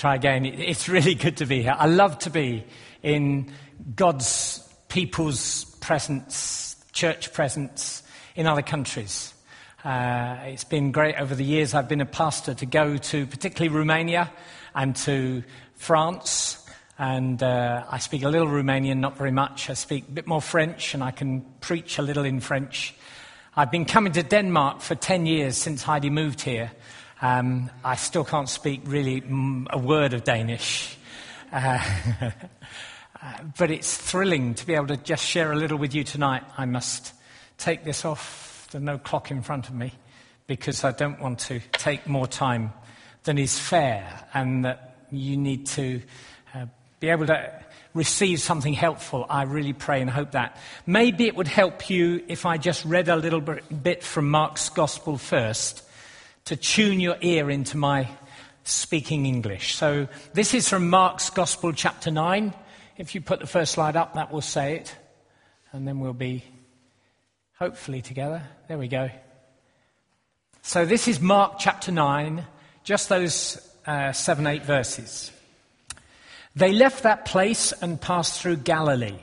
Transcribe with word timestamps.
Try 0.00 0.14
again. 0.14 0.46
It's 0.46 0.88
really 0.88 1.14
good 1.14 1.36
to 1.36 1.44
be 1.44 1.60
here. 1.60 1.76
I 1.78 1.84
love 1.84 2.18
to 2.20 2.30
be 2.30 2.64
in 3.02 3.52
God's 3.94 4.66
people's 4.88 5.66
presence, 5.82 6.74
church 6.92 7.34
presence 7.34 8.02
in 8.34 8.46
other 8.46 8.62
countries. 8.62 9.34
Uh, 9.84 10.38
it's 10.44 10.64
been 10.64 10.90
great 10.90 11.16
over 11.16 11.34
the 11.34 11.44
years 11.44 11.74
I've 11.74 11.86
been 11.86 12.00
a 12.00 12.06
pastor 12.06 12.54
to 12.54 12.64
go 12.64 12.96
to 12.96 13.26
particularly 13.26 13.76
Romania 13.76 14.32
and 14.74 14.96
to 15.04 15.42
France. 15.74 16.66
And 16.98 17.42
uh, 17.42 17.84
I 17.90 17.98
speak 17.98 18.22
a 18.22 18.30
little 18.30 18.48
Romanian, 18.48 19.00
not 19.00 19.18
very 19.18 19.32
much. 19.32 19.68
I 19.68 19.74
speak 19.74 20.08
a 20.08 20.12
bit 20.12 20.26
more 20.26 20.40
French 20.40 20.94
and 20.94 21.04
I 21.04 21.10
can 21.10 21.42
preach 21.60 21.98
a 21.98 22.02
little 22.02 22.24
in 22.24 22.40
French. 22.40 22.94
I've 23.54 23.70
been 23.70 23.84
coming 23.84 24.14
to 24.14 24.22
Denmark 24.22 24.80
for 24.80 24.94
10 24.94 25.26
years 25.26 25.58
since 25.58 25.82
Heidi 25.82 26.08
moved 26.08 26.40
here. 26.40 26.70
Um, 27.22 27.70
I 27.84 27.96
still 27.96 28.24
can't 28.24 28.48
speak 28.48 28.82
really 28.84 29.22
a 29.70 29.78
word 29.78 30.14
of 30.14 30.24
Danish. 30.24 30.96
Uh, 33.22 33.36
but 33.58 33.70
it's 33.70 33.98
thrilling 33.98 34.54
to 34.54 34.66
be 34.66 34.74
able 34.74 34.86
to 34.86 34.96
just 34.96 35.22
share 35.22 35.52
a 35.52 35.54
little 35.54 35.76
with 35.76 35.94
you 35.94 36.02
tonight. 36.02 36.42
I 36.56 36.64
must 36.64 37.12
take 37.58 37.84
this 37.84 38.06
off 38.06 38.50
there's 38.70 38.84
no 38.84 38.98
clock 38.98 39.30
in 39.30 39.42
front 39.42 39.68
of 39.68 39.74
me 39.74 39.92
because 40.46 40.84
I 40.84 40.92
don't 40.92 41.20
want 41.20 41.40
to 41.40 41.60
take 41.72 42.06
more 42.06 42.26
time 42.26 42.72
than 43.24 43.38
is 43.38 43.58
fair, 43.58 44.24
and 44.32 44.64
that 44.64 44.96
you 45.10 45.36
need 45.36 45.66
to 45.66 46.00
uh, 46.54 46.66
be 47.00 47.08
able 47.08 47.26
to 47.26 47.52
receive 47.94 48.40
something 48.40 48.72
helpful. 48.72 49.26
I 49.28 49.42
really 49.42 49.72
pray 49.72 50.00
and 50.00 50.08
hope 50.08 50.32
that. 50.32 50.56
Maybe 50.86 51.26
it 51.26 51.36
would 51.36 51.48
help 51.48 51.90
you 51.90 52.24
if 52.28 52.46
I 52.46 52.56
just 52.56 52.84
read 52.84 53.08
a 53.08 53.16
little 53.16 53.40
bit 53.40 54.02
from 54.02 54.30
Mark's 54.30 54.68
Gospel 54.68 55.18
first 55.18 55.82
to 56.46 56.56
tune 56.56 57.00
your 57.00 57.16
ear 57.20 57.50
into 57.50 57.76
my 57.76 58.08
speaking 58.64 59.26
English. 59.26 59.74
So 59.74 60.08
this 60.32 60.54
is 60.54 60.68
from 60.68 60.90
Mark's 60.90 61.30
Gospel, 61.30 61.72
chapter 61.72 62.10
9. 62.10 62.54
If 62.96 63.14
you 63.14 63.20
put 63.20 63.40
the 63.40 63.46
first 63.46 63.72
slide 63.72 63.96
up, 63.96 64.14
that 64.14 64.32
will 64.32 64.40
say 64.40 64.76
it, 64.76 64.94
and 65.72 65.86
then 65.86 66.00
we'll 66.00 66.12
be 66.12 66.44
hopefully 67.58 68.02
together. 68.02 68.42
There 68.68 68.78
we 68.78 68.88
go. 68.88 69.10
So 70.62 70.84
this 70.84 71.08
is 71.08 71.20
Mark 71.20 71.58
chapter 71.58 71.90
9, 71.90 72.44
just 72.84 73.08
those 73.08 73.58
uh, 73.86 74.12
seven, 74.12 74.46
eight 74.46 74.64
verses. 74.64 75.32
They 76.54 76.72
left 76.72 77.04
that 77.04 77.24
place 77.24 77.72
and 77.72 78.00
passed 78.00 78.40
through 78.40 78.56
Galilee. 78.56 79.18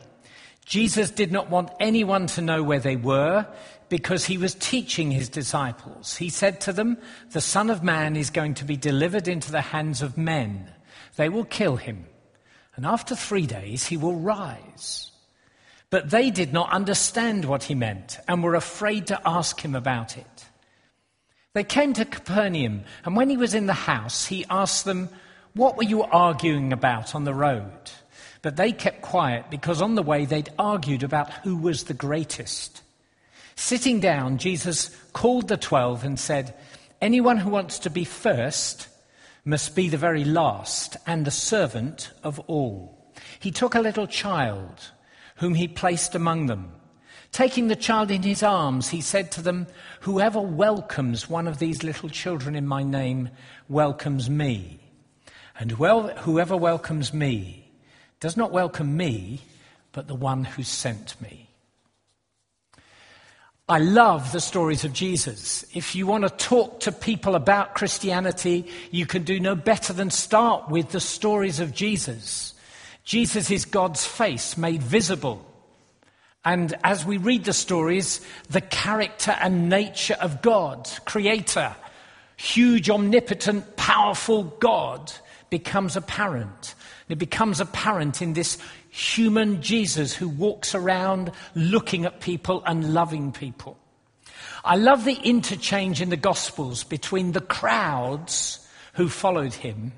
Jesus 0.66 1.11
did 1.11 1.31
not 1.31 1.50
want 1.50 1.69
anyone 1.80 2.28
to 2.28 2.41
know 2.41 2.63
where 2.63 2.80
they 2.80 2.95
were 2.95 3.47
because 3.89 4.25
he 4.25 4.38
was 4.38 4.55
teaching 4.55 5.11
his 5.11 5.30
disciples. 5.30 6.17
He 6.17 6.30
said 6.30 6.61
to 6.61 6.73
them, 6.73 6.97
The 7.31 7.41
Son 7.41 7.69
of 7.69 7.83
Man 7.83 8.16
is 8.16 8.29
going 8.29 8.55
to 8.55 8.66
be 8.66 8.77
delivered 8.77 9.27
into 9.27 9.52
the 9.52 9.61
hands 9.61 10.02
of 10.02 10.17
men. 10.17 10.69
They 11.16 11.29
will 11.29 11.45
kill 11.45 11.77
him, 11.77 12.05
and 12.75 12.85
after 12.85 13.16
three 13.16 13.45
days 13.45 13.85
he 13.88 13.97
will 13.97 14.16
rise. 14.16 15.11
But 15.89 16.09
they 16.09 16.31
did 16.31 16.52
not 16.52 16.71
understand 16.71 17.45
what 17.45 17.63
he 17.63 17.75
meant 17.75 18.19
and 18.27 18.44
were 18.44 18.55
afraid 18.55 19.07
to 19.07 19.21
ask 19.27 19.59
him 19.63 19.73
about 19.73 20.17
it. 20.17 20.45
They 21.53 21.63
came 21.63 21.94
to 21.94 22.05
Capernaum, 22.05 22.83
and 23.05 23.16
when 23.16 23.29
he 23.29 23.38
was 23.38 23.53
in 23.53 23.67
the 23.67 23.73
house, 23.73 24.25
he 24.25 24.45
asked 24.49 24.85
them, 24.85 25.09
What 25.53 25.77
were 25.77 25.83
you 25.83 26.03
arguing 26.03 26.73
about 26.73 27.16
on 27.16 27.23
the 27.23 27.33
road? 27.33 27.72
But 28.41 28.57
they 28.57 28.72
kept 28.72 29.01
quiet 29.01 29.45
because 29.49 29.81
on 29.81 29.95
the 29.95 30.03
way 30.03 30.25
they'd 30.25 30.51
argued 30.59 31.03
about 31.03 31.31
who 31.33 31.57
was 31.57 31.85
the 31.85 31.94
greatest. 31.94 32.83
Sitting 33.59 34.00
down, 34.00 34.38
Jesus 34.38 34.91
called 35.13 35.47
the 35.47 35.58
twelve 35.58 36.03
and 36.03 36.19
said, 36.19 36.53
Anyone 37.02 37.38
who 37.38 37.50
wants 37.50 37.80
to 37.80 37.89
be 37.89 38.05
first 38.05 38.88
must 39.44 39.75
be 39.75 39.89
the 39.89 39.97
very 39.97 40.23
last 40.23 40.95
and 41.08 41.25
the 41.25 41.31
servant 41.31 42.11
of 42.23 42.39
all. 42.41 43.11
He 43.39 43.50
took 43.50 43.73
a 43.73 43.81
little 43.81 44.05
child 44.05 44.91
whom 45.38 45.55
he 45.55 45.67
placed 45.67 46.13
among 46.13 46.45
them. 46.45 46.72
Taking 47.31 47.67
the 47.67 47.75
child 47.75 48.11
in 48.11 48.22
his 48.22 48.44
arms, 48.44 48.90
he 48.90 49.01
said 49.01 49.31
to 49.31 49.41
them, 49.41 49.66
Whoever 50.01 50.39
welcomes 50.39 51.28
one 51.28 51.47
of 51.47 51.57
these 51.57 51.84
little 51.84 52.09
children 52.09 52.56
in 52.56 52.68
my 52.68 52.84
name 52.84 53.29
welcomes 53.68 54.29
me. 54.29 54.79
And 55.59 55.74
well, 55.79 56.09
whoever 56.09 56.56
welcomes 56.56 57.12
me 57.12 57.72
does 58.19 58.38
not 58.38 58.51
welcome 58.51 58.95
me, 58.95 59.41
but 59.94 60.07
the 60.07 60.16
one 60.16 60.44
who 60.44 60.62
sent 60.62 61.19
me. 61.19 61.47
I 63.69 63.79
love 63.79 64.31
the 64.31 64.39
stories 64.39 64.85
of 64.85 64.94
Jesus. 64.94 65.66
If 65.73 65.94
you 65.94 66.07
want 66.07 66.23
to 66.23 66.29
talk 66.29 66.79
to 66.81 66.91
people 66.94 67.35
about 67.35 67.75
Christianity, 67.75 68.66
you 68.91 69.05
can 69.05 69.23
do 69.23 69.41
no 69.41 69.55
better 69.55 69.91
than 69.91 70.09
start 70.09 70.69
with 70.69 70.91
the 70.91 71.01
stories 71.01 71.59
of 71.59 71.73
Jesus. 71.73 72.53
Jesus 73.03 73.51
is 73.51 73.66
God's 73.66 74.06
face 74.06 74.56
made 74.56 74.81
visible. 74.81 75.45
And 76.45 76.75
as 76.81 77.06
we 77.06 77.17
read 77.17 77.44
the 77.44 77.51
stories, 77.51 78.22
the 78.50 78.61
character 78.61 79.31
and 79.31 79.67
nature 79.67 80.16
of 80.22 80.41
God, 80.41 80.89
creator, 81.03 81.75
huge, 82.38 82.89
omnipotent, 82.89 83.75
powerful 83.75 84.44
God, 84.44 85.11
becomes 85.50 85.97
apparent. 85.97 86.73
It 87.09 87.17
becomes 87.17 87.59
apparent 87.59 88.22
in 88.22 88.31
this 88.31 88.57
human 88.97 89.62
Jesus 89.62 90.16
who 90.16 90.28
walks 90.28 90.74
around 90.74 91.31
looking 91.53 92.06
at 92.06 92.19
people 92.19 92.63
and 92.66 92.94
loving 92.94 93.31
people. 93.31 93.78
I 94.66 94.75
love 94.75 95.06
the 95.06 95.19
interchange 95.24 96.02
in 96.02 96.09
the 96.09 96.18
Gospels 96.18 96.84
between 96.84 97.31
the 97.31 97.41
crowds 97.41 98.68
who 98.94 99.07
followed 99.07 99.53
him 99.53 99.94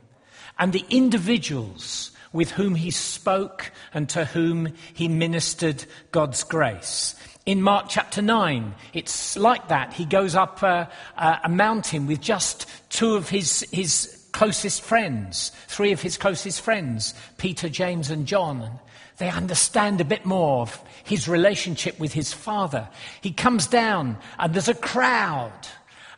and 0.60 0.74
the 0.74 0.86
individuals 0.90 2.12
with 2.34 2.52
whom 2.52 2.76
he 2.76 2.92
spoke 2.92 3.72
and 3.94 4.10
to 4.10 4.26
whom 4.26 4.74
he 4.94 5.08
ministered 5.08 5.86
God's 6.12 6.44
grace. 6.44 7.16
In 7.46 7.62
Mark 7.62 7.86
chapter 7.90 8.22
9, 8.22 8.76
it's 8.94 9.38
like 9.38 9.70
that. 9.70 9.94
He 9.94 10.06
goes 10.06 10.36
up 10.36 10.62
a, 10.62 10.90
a 11.18 11.50
mountain 11.50 12.06
with 12.06 12.20
just 12.20 12.68
two 12.90 13.16
of 13.16 13.30
his, 13.30 13.66
his 13.72 14.28
closest 14.34 14.82
friends, 14.82 15.52
three 15.68 15.92
of 15.92 16.02
his 16.02 16.18
closest 16.18 16.62
friends, 16.62 17.16
Peter, 17.38 17.70
James, 17.70 18.12
and 18.12 18.28
John. 18.28 18.80
They 19.20 19.30
understand 19.30 20.02
a 20.02 20.06
bit 20.06 20.26
more 20.26 20.62
of 20.62 20.82
his 21.04 21.28
relationship 21.28 22.00
with 22.00 22.14
his 22.14 22.34
father. 22.34 22.90
He 23.22 23.32
comes 23.32 23.68
down, 23.68 24.18
and 24.40 24.54
there's 24.54 24.68
a 24.68 24.74
crowd 24.74 25.54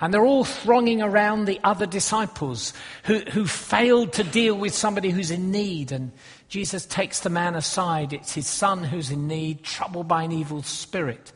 and 0.02 0.12
they're 0.12 0.26
all 0.26 0.44
thronging 0.44 1.04
around 1.04 1.46
the 1.46 1.60
other 1.64 1.86
disciples 1.86 2.74
who, 3.04 3.20
who 3.20 3.46
failed 3.46 4.14
to 4.14 4.24
deal 4.24 4.56
with 4.56 4.74
somebody 4.74 5.12
who's 5.12 5.30
in 5.30 5.52
need. 5.52 5.92
And 5.92 6.12
Jesus 6.50 6.88
takes 6.88 7.20
the 7.20 7.30
man 7.30 7.54
aside. 7.54 8.12
It's 8.12 8.34
his 8.34 8.48
son 8.48 8.84
who's 8.84 9.12
in 9.12 9.28
need, 9.28 9.64
troubled 9.64 10.08
by 10.08 10.24
an 10.24 10.32
evil 10.32 10.64
spirit. 10.64 11.32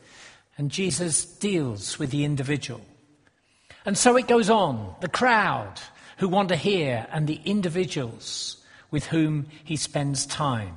And 0.58 0.72
Jesus 0.72 1.24
deals 1.24 2.00
with 2.00 2.10
the 2.10 2.24
individual. 2.24 2.80
And 3.84 3.96
so 3.96 4.16
it 4.16 4.26
goes 4.26 4.50
on. 4.50 4.96
The 5.00 5.08
crowd 5.08 5.74
who 6.18 6.28
want 6.28 6.48
to 6.48 6.56
hear 6.56 7.06
and 7.12 7.28
the 7.28 7.40
individuals 7.44 8.56
with 8.90 9.06
whom 9.06 9.46
he 9.62 9.76
spends 9.76 10.26
time. 10.26 10.76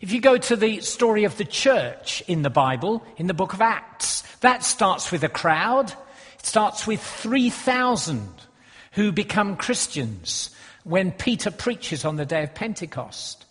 If 0.00 0.12
you 0.12 0.20
go 0.20 0.38
to 0.38 0.56
the 0.56 0.80
story 0.80 1.24
of 1.24 1.36
the 1.36 1.44
church 1.44 2.22
in 2.26 2.42
the 2.42 2.50
Bible, 2.50 3.04
in 3.16 3.26
the 3.26 3.34
book 3.34 3.52
of 3.52 3.60
Acts, 3.60 4.22
that 4.40 4.64
starts 4.64 5.12
with 5.12 5.22
a 5.24 5.28
crowd 5.28 5.94
it 6.40 6.46
starts 6.46 6.86
with 6.86 7.02
3,000 7.02 8.26
who 8.92 9.12
become 9.12 9.56
Christians 9.56 10.50
when 10.84 11.12
Peter 11.12 11.50
preaches 11.50 12.06
on 12.06 12.16
the 12.16 12.24
day 12.24 12.44
of 12.44 12.54
Pentecost. 12.54 13.44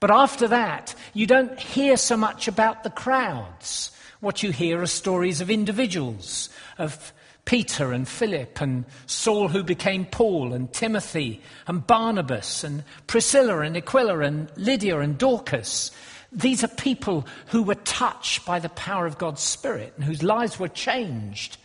But 0.00 0.10
after 0.10 0.48
that, 0.48 0.94
you 1.12 1.26
don't 1.26 1.60
hear 1.60 1.98
so 1.98 2.16
much 2.16 2.48
about 2.48 2.82
the 2.82 2.88
crowds. 2.88 3.90
What 4.20 4.42
you 4.42 4.52
hear 4.52 4.80
are 4.80 4.86
stories 4.86 5.42
of 5.42 5.50
individuals, 5.50 6.48
of 6.78 7.12
Peter 7.50 7.90
and 7.90 8.06
Philip 8.06 8.60
and 8.60 8.84
Saul 9.06 9.48
who 9.48 9.64
became 9.64 10.04
Paul 10.04 10.52
and 10.52 10.72
Timothy 10.72 11.40
and 11.66 11.84
Barnabas 11.84 12.62
and 12.62 12.84
Priscilla 13.08 13.62
and 13.62 13.76
Aquila 13.76 14.20
and 14.20 14.48
Lydia 14.54 15.00
and 15.00 15.18
Dorcas. 15.18 15.90
These 16.30 16.62
are 16.62 16.68
people 16.68 17.26
who 17.46 17.64
were 17.64 17.74
touched 17.74 18.46
by 18.46 18.60
the 18.60 18.68
power 18.68 19.04
of 19.04 19.18
God's 19.18 19.42
Spirit 19.42 19.94
and 19.96 20.04
whose 20.04 20.22
lives 20.22 20.60
were 20.60 20.68
changed 20.68 21.56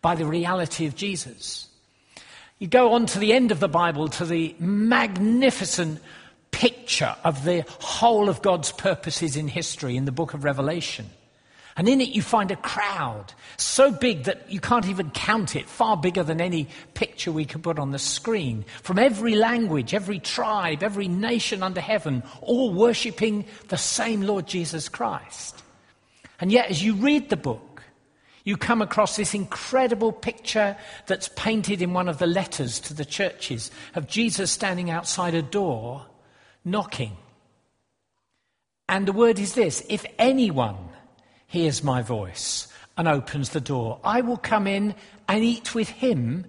by 0.00 0.14
the 0.14 0.26
reality 0.26 0.86
of 0.86 0.94
Jesus. 0.94 1.66
You 2.60 2.68
go 2.68 2.92
on 2.92 3.06
to 3.06 3.18
the 3.18 3.32
end 3.32 3.50
of 3.50 3.58
the 3.58 3.66
Bible 3.66 4.06
to 4.10 4.24
the 4.24 4.54
magnificent 4.60 5.98
picture 6.52 7.16
of 7.24 7.42
the 7.42 7.64
whole 7.80 8.28
of 8.28 8.42
God's 8.42 8.70
purposes 8.70 9.36
in 9.36 9.48
history 9.48 9.96
in 9.96 10.04
the 10.04 10.12
book 10.12 10.34
of 10.34 10.44
Revelation. 10.44 11.10
And 11.76 11.88
in 11.88 12.00
it, 12.00 12.10
you 12.10 12.20
find 12.20 12.50
a 12.50 12.56
crowd 12.56 13.32
so 13.56 13.90
big 13.90 14.24
that 14.24 14.50
you 14.50 14.60
can't 14.60 14.88
even 14.88 15.10
count 15.10 15.56
it, 15.56 15.68
far 15.68 15.96
bigger 15.96 16.22
than 16.22 16.40
any 16.40 16.68
picture 16.94 17.32
we 17.32 17.46
could 17.46 17.62
put 17.62 17.78
on 17.78 17.92
the 17.92 17.98
screen. 17.98 18.64
From 18.82 18.98
every 18.98 19.34
language, 19.34 19.94
every 19.94 20.18
tribe, 20.18 20.82
every 20.82 21.08
nation 21.08 21.62
under 21.62 21.80
heaven, 21.80 22.22
all 22.42 22.74
worshipping 22.74 23.46
the 23.68 23.78
same 23.78 24.20
Lord 24.20 24.46
Jesus 24.46 24.88
Christ. 24.88 25.62
And 26.40 26.52
yet, 26.52 26.70
as 26.70 26.82
you 26.82 26.94
read 26.94 27.30
the 27.30 27.36
book, 27.36 27.72
You 28.44 28.56
come 28.56 28.82
across 28.82 29.16
this 29.16 29.34
incredible 29.34 30.12
picture 30.12 30.76
that's 31.06 31.28
painted 31.36 31.80
in 31.80 31.92
one 31.92 32.08
of 32.08 32.18
the 32.18 32.26
letters 32.26 32.80
to 32.80 32.94
the 32.94 33.04
churches 33.04 33.70
of 33.94 34.08
Jesus 34.08 34.50
standing 34.50 34.90
outside 34.90 35.34
a 35.34 35.42
door 35.42 36.06
knocking. 36.64 37.16
And 38.88 39.06
the 39.06 39.12
word 39.12 39.38
is 39.38 39.54
this 39.54 39.84
if 39.88 40.04
anyone 40.18 40.76
hears 41.52 41.84
my 41.84 42.00
voice 42.00 42.66
and 42.96 43.06
opens 43.06 43.50
the 43.50 43.60
door, 43.60 44.00
I 44.02 44.22
will 44.22 44.38
come 44.38 44.66
in 44.66 44.94
and 45.28 45.44
eat 45.44 45.74
with 45.74 45.90
him 45.90 46.46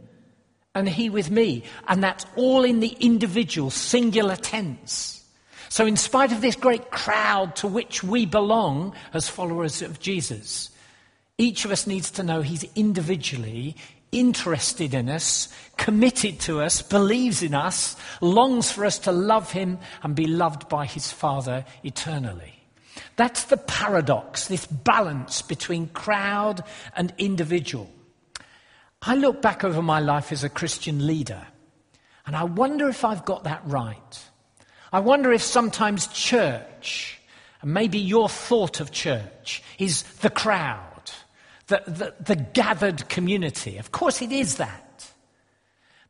and 0.74 0.88
he 0.88 1.10
with 1.10 1.30
me. 1.30 1.64
And 1.90 2.02
that's 2.02 2.26
all 2.38 2.64
in 2.64 2.80
the 2.80 2.96
individual, 3.02 3.70
singular 3.70 4.38
tense. 4.38 5.22
So, 5.68 5.86
in 5.86 5.98
spite 5.98 6.32
of 6.32 6.40
this 6.40 6.56
great 6.56 6.90
crowd 6.90 7.58
to 7.58 7.68
which 7.68 8.02
we 8.02 8.26
belong 8.26 8.96
as 9.14 9.28
followers 9.28 9.82
of 9.82 10.00
Jesus, 10.00 10.70
each 11.38 11.66
of 11.66 11.72
us 11.72 11.86
needs 11.86 12.10
to 12.12 12.24
know 12.24 12.42
he's 12.42 12.66
individually 12.76 13.76
interested 14.14 14.94
in 14.94 15.10
us, 15.10 15.50
committed 15.76 16.40
to 16.42 16.62
us, 16.62 16.82
believes 16.82 17.44
in 17.44 17.54
us, 17.54 17.98
longs 18.22 18.72
for 18.72 18.86
us 18.86 19.00
to 19.00 19.12
love 19.12 19.52
him 19.52 19.80
and 20.02 20.16
be 20.16 20.28
loved 20.28 20.70
by 20.70 20.86
his 20.86 21.12
Father 21.12 21.66
eternally. 21.84 22.63
That's 23.16 23.46
the 23.46 23.58
paradox, 23.58 24.48
this 24.48 24.66
balance 24.66 25.42
between 25.42 25.88
crowd 25.90 26.64
and 26.96 27.14
individual. 27.18 27.90
I 29.02 29.16
look 29.16 29.42
back 29.42 29.64
over 29.64 29.82
my 29.82 30.00
life 30.00 30.32
as 30.32 30.44
a 30.44 30.50
Christian 30.50 31.06
leader, 31.06 31.46
and 32.26 32.36
I 32.36 32.46
wonder 32.46 32.88
if 32.88 33.04
I've 33.04 33.26
got 33.26 33.44
that 33.44 33.62
right. 33.66 34.30
I 34.92 35.00
wonder 35.00 35.32
if 35.32 35.42
sometimes 35.42 36.08
church, 36.08 37.20
and 37.62 37.74
maybe 37.74 38.00
your 38.00 38.30
thought 38.30 38.80
of 38.80 38.92
church, 38.92 39.62
is 39.78 40.04
the 40.04 40.30
crowd, 40.30 41.12
the, 41.68 41.84
the, 41.86 42.14
the 42.20 42.36
gathered 42.36 43.10
community. 43.10 43.78
Of 43.78 43.92
course, 43.92 44.22
it 44.22 44.32
is 44.32 44.56
that. 44.56 45.13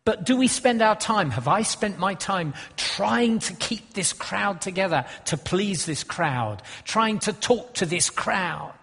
But 0.05 0.25
do 0.25 0.35
we 0.35 0.47
spend 0.47 0.81
our 0.81 0.97
time? 0.97 1.29
Have 1.31 1.47
I 1.47 1.61
spent 1.61 1.97
my 1.97 2.13
time 2.13 2.53
trying 2.75 3.39
to 3.39 3.53
keep 3.53 3.93
this 3.93 4.11
crowd 4.11 4.59
together, 4.59 5.05
to 5.25 5.37
please 5.37 5.85
this 5.85 6.03
crowd, 6.03 6.61
trying 6.83 7.19
to 7.19 7.33
talk 7.33 7.75
to 7.75 7.85
this 7.85 8.09
crowd? 8.09 8.73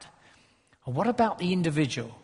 Or 0.86 0.94
what 0.94 1.06
about 1.06 1.38
the 1.38 1.52
individual? 1.52 2.16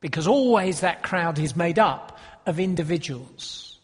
Because 0.00 0.28
always 0.28 0.80
that 0.80 1.02
crowd 1.02 1.38
is 1.38 1.56
made 1.56 1.78
up 1.78 2.18
of 2.46 2.60
individuals. 2.60 3.78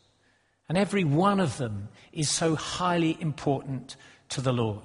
And 0.69 0.79
every 0.79 1.03
one 1.03 1.41
of 1.41 1.56
them 1.56 1.88
is 2.12 2.29
so 2.31 2.55
highly 2.55 3.17
important 3.21 3.97
to 4.29 4.41
the 4.41 4.53
Lord. 4.53 4.83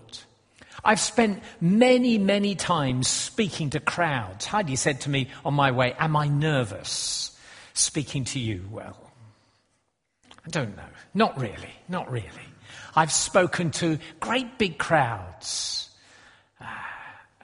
I've 0.84 1.00
spent 1.00 1.44
many, 1.62 2.18
many 2.18 2.56
times 2.56 3.08
speaking 3.08 3.70
to 3.72 3.80
crowds. 3.80 4.46
Heidi 4.46 4.76
said 4.76 5.02
to 5.02 5.10
me 5.10 5.30
on 5.44 5.54
my 5.54 5.72
way, 5.72 5.94
Am 6.00 6.16
I 6.16 6.28
nervous 6.28 7.38
speaking 7.74 8.24
to 8.26 8.40
you? 8.40 8.68
Well, 8.72 9.05
I 10.46 10.50
don't 10.50 10.76
know. 10.76 10.84
Not 11.14 11.40
really. 11.40 11.74
Not 11.88 12.12
really. 12.12 12.28
I've 12.96 13.12
spoken 13.12 13.72
to 13.72 14.00
great 14.20 14.58
big 14.58 14.78
crowds 14.78 15.86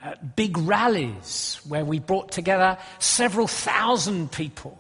uh, 0.04 0.16
big 0.36 0.58
rallies 0.58 1.60
where 1.68 1.86
we 1.86 2.00
brought 2.00 2.32
together 2.32 2.78
several 2.98 3.48
thousand 3.48 4.32
people. 4.32 4.80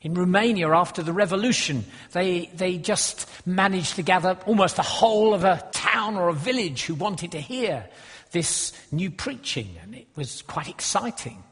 In 0.00 0.14
Romania, 0.14 0.70
after 0.70 1.00
the 1.00 1.12
revolution, 1.12 1.84
they, 2.10 2.50
they 2.54 2.76
just 2.76 3.28
managed 3.46 3.94
to 3.96 4.02
gather 4.02 4.36
almost 4.46 4.74
the 4.74 4.82
whole 4.82 5.32
of 5.32 5.44
a 5.44 5.64
town 5.70 6.16
or 6.16 6.28
a 6.28 6.34
village 6.34 6.84
who 6.84 6.94
wanted 6.94 7.32
to 7.32 7.40
hear 7.40 7.86
this 8.32 8.72
new 8.90 9.12
preaching, 9.12 9.76
and 9.80 9.94
it 9.94 10.08
was 10.16 10.42
quite 10.42 10.68
exciting. 10.68 11.44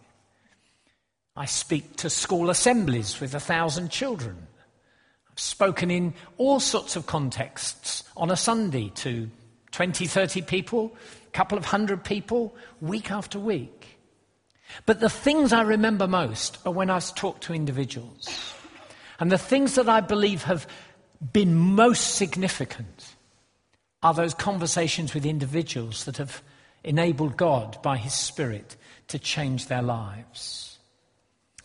I 1.36 1.44
speak 1.44 1.96
to 1.98 2.10
school 2.10 2.50
assemblies 2.50 3.20
with 3.20 3.34
a 3.34 3.40
thousand 3.40 3.90
children. 3.90 4.48
Spoken 5.40 5.90
in 5.90 6.12
all 6.37 6.60
sorts 6.60 6.96
of 6.96 7.06
contexts 7.06 8.04
on 8.14 8.31
a 8.31 8.37
Sunday 8.37 8.92
to 8.96 9.31
20, 9.72 10.06
30 10.06 10.42
people, 10.42 10.94
a 11.26 11.31
couple 11.31 11.56
of 11.56 11.64
hundred 11.64 12.04
people, 12.04 12.54
week 12.82 13.10
after 13.10 13.40
week. 13.40 13.98
But 14.84 15.00
the 15.00 15.08
things 15.08 15.54
I 15.54 15.62
remember 15.62 16.06
most 16.06 16.58
are 16.66 16.72
when 16.75 16.90
I've 16.90 17.14
talked 17.14 17.44
to 17.44 17.54
individuals. 17.54 18.28
And 19.19 19.32
the 19.32 19.38
things 19.38 19.76
that 19.76 19.88
I 19.88 20.02
believe 20.02 20.42
have 20.42 20.66
been 21.32 21.54
most 21.54 22.16
significant 22.16 23.14
are 24.02 24.12
those 24.12 24.34
conversations 24.34 25.14
with 25.14 25.25
individuals 25.25 26.04
that 26.04 26.19
have 26.19 26.43
enabled 26.84 27.38
God 27.38 27.81
by 27.81 27.96
His 27.96 28.12
Spirit 28.12 28.76
to 29.08 29.19
change 29.19 29.69
their 29.69 29.81
lives. 29.81 30.78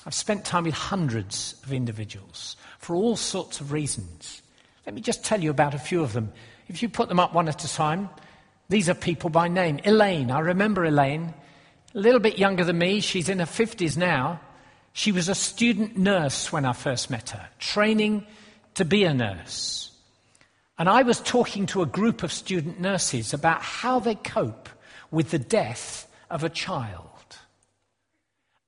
I've 0.05 0.13
spent 0.13 0.45
time 0.45 0.63
with 0.63 0.75
hundreds 0.75 1.55
of 1.65 1.73
individuals 1.73 2.55
for 2.85 2.95
all 2.95 3.15
sorts 3.15 3.61
of 3.61 3.71
reasons. 3.71 4.43
Let 4.85 4.93
me 4.93 5.01
just 5.01 5.25
tell 5.25 5.41
you 5.41 5.49
about 5.49 5.73
a 5.73 5.79
few 5.79 6.03
of 6.03 6.13
them. 6.13 6.31
If 6.67 6.83
you 6.83 6.87
put 6.87 7.09
them 7.09 7.19
up 7.19 7.33
one 7.33 7.47
at 7.47 7.63
a 7.63 7.67
time, 7.67 8.11
these 8.69 8.89
are 8.89 8.93
people 8.93 9.31
by 9.31 9.47
name. 9.47 9.79
Elaine, 9.83 10.29
I 10.29 10.41
remember 10.41 10.85
Elaine, 10.85 11.33
a 11.95 11.99
little 11.99 12.19
bit 12.19 12.37
younger 12.37 12.63
than 12.63 12.77
me. 12.77 12.99
She's 12.99 13.27
in 13.27 13.39
her 13.39 13.45
50s 13.45 13.97
now. 13.97 14.39
She 14.93 15.11
was 15.11 15.29
a 15.29 15.33
student 15.33 15.97
nurse 15.97 16.51
when 16.51 16.63
I 16.63 16.73
first 16.73 17.09
met 17.09 17.31
her, 17.31 17.49
training 17.57 18.27
to 18.75 18.85
be 18.85 19.03
a 19.03 19.15
nurse. 19.15 19.89
And 20.77 20.87
I 20.87 21.01
was 21.01 21.19
talking 21.21 21.65
to 21.67 21.81
a 21.81 21.87
group 21.87 22.21
of 22.21 22.31
student 22.31 22.79
nurses 22.79 23.33
about 23.33 23.63
how 23.63 23.99
they 23.99 24.13
cope 24.13 24.69
with 25.09 25.31
the 25.31 25.39
death 25.39 26.07
of 26.29 26.43
a 26.43 26.49
child. 26.49 27.09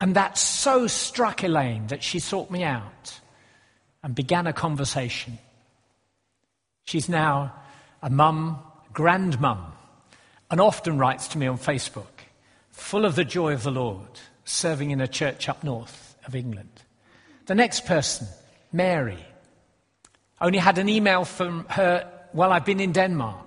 And 0.02 0.16
that 0.16 0.40
so 0.40 0.88
struck 0.88 1.44
Elaine 1.44 1.86
that 1.88 2.02
she 2.02 2.18
sought 2.18 2.50
me 2.50 2.64
out 2.64 3.20
and 4.04 4.16
began 4.16 4.48
a 4.48 4.54
conversation. 4.54 5.38
She's 6.86 7.10
now 7.10 7.54
a 8.02 8.10
mum, 8.10 8.60
grandmum 8.94 9.74
and 10.50 10.62
often 10.62 10.98
writes 10.98 11.28
to 11.30 11.38
me 11.38 11.48
on 11.48 11.58
Facebook, 11.58 12.06
full 12.72 13.06
of 13.06 13.16
the 13.16 13.26
joy 13.26 13.54
of 13.54 13.64
the 13.64 13.72
Lord, 13.72 14.08
serving 14.46 14.92
in 14.92 15.02
a 15.02 15.08
church 15.08 15.50
up 15.50 15.64
north 15.64 16.16
of 16.26 16.36
England. 16.36 16.70
The 17.48 17.56
next 17.56 17.86
person, 17.86 18.28
Mary, 18.72 19.24
only 20.40 20.58
had 20.58 20.78
an 20.78 20.90
email 20.90 21.26
from 21.26 21.66
her 21.70 22.10
while 22.32 22.52
I've 22.52 22.66
been 22.66 22.80
in 22.80 22.92
Denmark. 22.92 23.46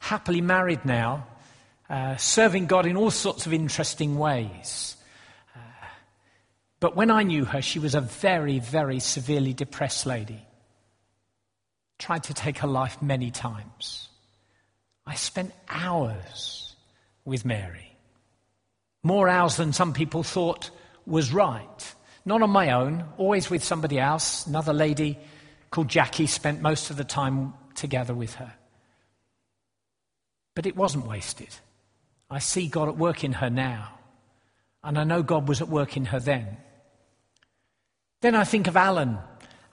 Happily 0.00 0.40
married 0.40 0.84
now, 0.84 1.26
uh, 1.88 2.16
serving 2.16 2.66
God 2.66 2.86
in 2.86 2.96
all 2.96 3.10
sorts 3.10 3.46
of 3.46 3.52
interesting 3.52 4.18
ways. 4.18 4.96
But 6.80 6.94
when 6.94 7.10
I 7.10 7.24
knew 7.24 7.44
her, 7.44 7.60
she 7.60 7.78
was 7.78 7.94
a 7.94 8.00
very, 8.00 8.60
very 8.60 9.00
severely 9.00 9.52
depressed 9.52 10.06
lady. 10.06 10.40
Tried 11.98 12.24
to 12.24 12.34
take 12.34 12.58
her 12.58 12.68
life 12.68 13.02
many 13.02 13.30
times. 13.30 14.08
I 15.04 15.14
spent 15.14 15.52
hours 15.68 16.76
with 17.24 17.44
Mary. 17.44 17.96
More 19.02 19.28
hours 19.28 19.56
than 19.56 19.72
some 19.72 19.92
people 19.92 20.22
thought 20.22 20.70
was 21.06 21.32
right. 21.32 21.94
Not 22.24 22.42
on 22.42 22.50
my 22.50 22.72
own, 22.72 23.04
always 23.16 23.50
with 23.50 23.64
somebody 23.64 23.98
else. 23.98 24.46
Another 24.46 24.72
lady 24.72 25.18
called 25.70 25.88
Jackie 25.88 26.26
spent 26.26 26.60
most 26.60 26.90
of 26.90 26.96
the 26.96 27.04
time 27.04 27.54
together 27.74 28.14
with 28.14 28.34
her. 28.34 28.52
But 30.54 30.66
it 30.66 30.76
wasn't 30.76 31.06
wasted. 31.06 31.48
I 32.30 32.38
see 32.38 32.68
God 32.68 32.88
at 32.88 32.96
work 32.96 33.24
in 33.24 33.32
her 33.34 33.50
now. 33.50 33.98
And 34.84 34.98
I 34.98 35.04
know 35.04 35.22
God 35.22 35.48
was 35.48 35.60
at 35.60 35.68
work 35.68 35.96
in 35.96 36.06
her 36.06 36.20
then. 36.20 36.58
Then 38.20 38.34
I 38.34 38.44
think 38.44 38.66
of 38.66 38.76
Alan, 38.76 39.18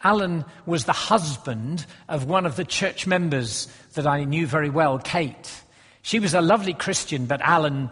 Alan 0.04 0.46
was 0.68 0.86
the 0.86 0.94
husband 0.94 1.86
of 2.08 2.26
one 2.26 2.46
of 2.46 2.56
the 2.56 2.64
church 2.64 3.08
members 3.08 3.68
that 3.96 4.06
I 4.06 4.24
knew 4.24 4.46
very 4.46 4.70
well, 4.70 5.00
Kate. 5.00 5.64
She 6.04 6.20
was 6.20 6.36
a 6.36 6.42
lovely 6.42 6.74
Christian, 6.74 7.26
but 7.26 7.42
Alan, 7.42 7.90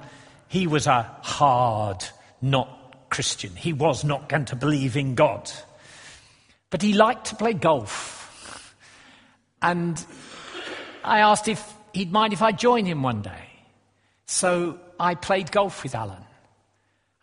he 0.48 0.68
was 0.68 0.86
a 0.86 1.02
hard, 1.24 2.06
not 2.40 3.10
Christian. 3.10 3.56
He 3.56 3.74
was 3.74 4.04
not 4.04 4.30
going 4.30 4.46
to 4.46 4.56
believe 4.56 4.96
in 4.96 5.16
God. 5.16 5.52
But 6.70 6.84
he 6.84 6.94
liked 6.94 7.26
to 7.28 7.36
play 7.36 7.54
golf. 7.54 8.76
And 9.60 10.04
I 11.04 11.20
asked 11.20 11.48
if 11.48 11.74
he'd 11.94 12.12
mind 12.12 12.34
if 12.34 12.44
I 12.44 12.52
join 12.52 12.86
him 12.86 13.02
one 13.02 13.24
day. 13.24 13.50
So 14.28 14.80
I 15.00 15.16
played 15.16 15.52
golf 15.52 15.82
with 15.82 15.96
Alan. 15.96 16.24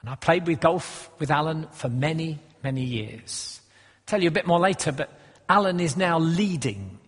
And 0.00 0.10
I 0.10 0.16
played 0.16 0.48
with 0.48 0.58
golf 0.58 1.10
with 1.20 1.30
Alan 1.30 1.68
for 1.70 1.88
many, 1.88 2.40
many 2.62 2.82
years 2.82 3.60
I'll 4.00 4.06
tell 4.06 4.22
you 4.22 4.28
a 4.28 4.32
bit 4.32 4.46
more 4.46 4.58
later, 4.58 4.92
but 4.92 5.10
Alan 5.48 5.80
is 5.80 5.96
now 5.96 6.18
leading, 6.18 6.98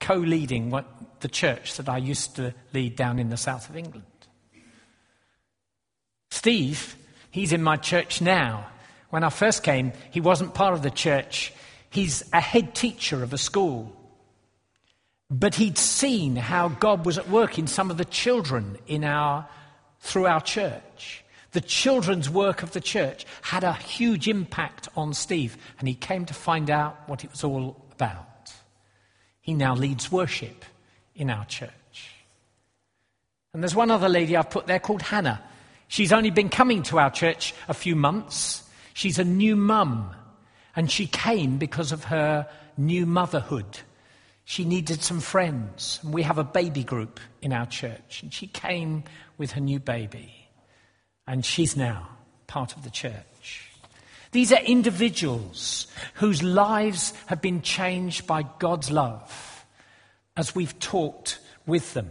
co 0.00 0.14
leading 0.14 0.70
the 1.20 1.28
church 1.28 1.76
that 1.76 1.88
I 1.88 1.98
used 1.98 2.36
to 2.36 2.54
lead 2.72 2.96
down 2.96 3.18
in 3.18 3.30
the 3.30 3.36
south 3.36 3.68
of 3.68 3.76
England. 3.76 4.04
Steve, 6.30 6.96
he's 7.30 7.52
in 7.52 7.62
my 7.62 7.76
church 7.76 8.20
now. 8.20 8.66
When 9.10 9.24
I 9.24 9.30
first 9.30 9.62
came, 9.62 9.92
he 10.10 10.20
wasn't 10.20 10.54
part 10.54 10.74
of 10.74 10.82
the 10.82 10.90
church. 10.90 11.52
He's 11.90 12.22
a 12.32 12.40
head 12.40 12.74
teacher 12.74 13.22
of 13.22 13.32
a 13.32 13.38
school. 13.38 13.94
But 15.30 15.54
he'd 15.56 15.78
seen 15.78 16.36
how 16.36 16.68
God 16.68 17.04
was 17.04 17.18
at 17.18 17.28
work 17.28 17.58
in 17.58 17.66
some 17.66 17.90
of 17.90 17.96
the 17.96 18.04
children 18.04 18.78
in 18.86 19.04
our, 19.04 19.48
through 20.00 20.26
our 20.26 20.40
church 20.40 21.24
The 21.56 21.62
children's 21.62 22.28
work 22.28 22.62
of 22.62 22.72
the 22.72 22.82
church 22.82 23.24
had 23.40 23.64
a 23.64 23.72
huge 23.72 24.28
impact 24.28 24.90
on 24.94 25.14
Steve, 25.14 25.56
and 25.78 25.88
he 25.88 25.94
came 25.94 26.26
to 26.26 26.34
find 26.34 26.68
out 26.68 27.08
what 27.08 27.24
it 27.24 27.30
was 27.30 27.42
all 27.44 27.82
about. 27.92 28.52
He 29.40 29.54
now 29.54 29.74
leads 29.74 30.12
worship 30.12 30.66
in 31.14 31.30
our 31.30 31.46
church. 31.46 32.10
And 33.54 33.62
there's 33.62 33.74
one 33.74 33.90
other 33.90 34.10
lady 34.10 34.36
I've 34.36 34.50
put 34.50 34.66
there 34.66 34.78
called 34.78 35.00
Hannah. 35.00 35.42
She's 35.88 36.12
only 36.12 36.28
been 36.28 36.50
coming 36.50 36.82
to 36.82 36.98
our 36.98 37.10
church 37.10 37.54
a 37.68 37.72
few 37.72 37.96
months. 37.96 38.62
She's 38.92 39.18
a 39.18 39.24
new 39.24 39.56
mum, 39.56 40.14
and 40.76 40.90
she 40.90 41.06
came 41.06 41.56
because 41.56 41.90
of 41.90 42.04
her 42.04 42.46
new 42.76 43.06
motherhood. 43.06 43.78
She 44.44 44.66
needed 44.66 45.02
some 45.02 45.20
friends, 45.20 46.00
and 46.02 46.12
we 46.12 46.20
have 46.22 46.36
a 46.36 46.44
baby 46.44 46.84
group 46.84 47.18
in 47.40 47.54
our 47.54 47.64
church, 47.64 48.22
and 48.22 48.30
she 48.30 48.46
came 48.46 49.04
with 49.38 49.52
her 49.52 49.60
new 49.62 49.80
baby, 49.80 50.35
and 51.26 51.44
she's 51.44 51.76
now 51.76 52.08
part 52.46 52.76
of 52.76 52.84
the 52.84 52.90
church. 52.90 53.70
These 54.32 54.52
are 54.52 54.60
individuals 54.60 55.86
whose 56.14 56.42
lives 56.42 57.14
have 57.26 57.40
been 57.40 57.62
changed 57.62 58.26
by 58.26 58.44
God's 58.58 58.90
love 58.90 59.64
as 60.36 60.54
we've 60.54 60.78
talked 60.78 61.38
with 61.66 61.94
them. 61.94 62.10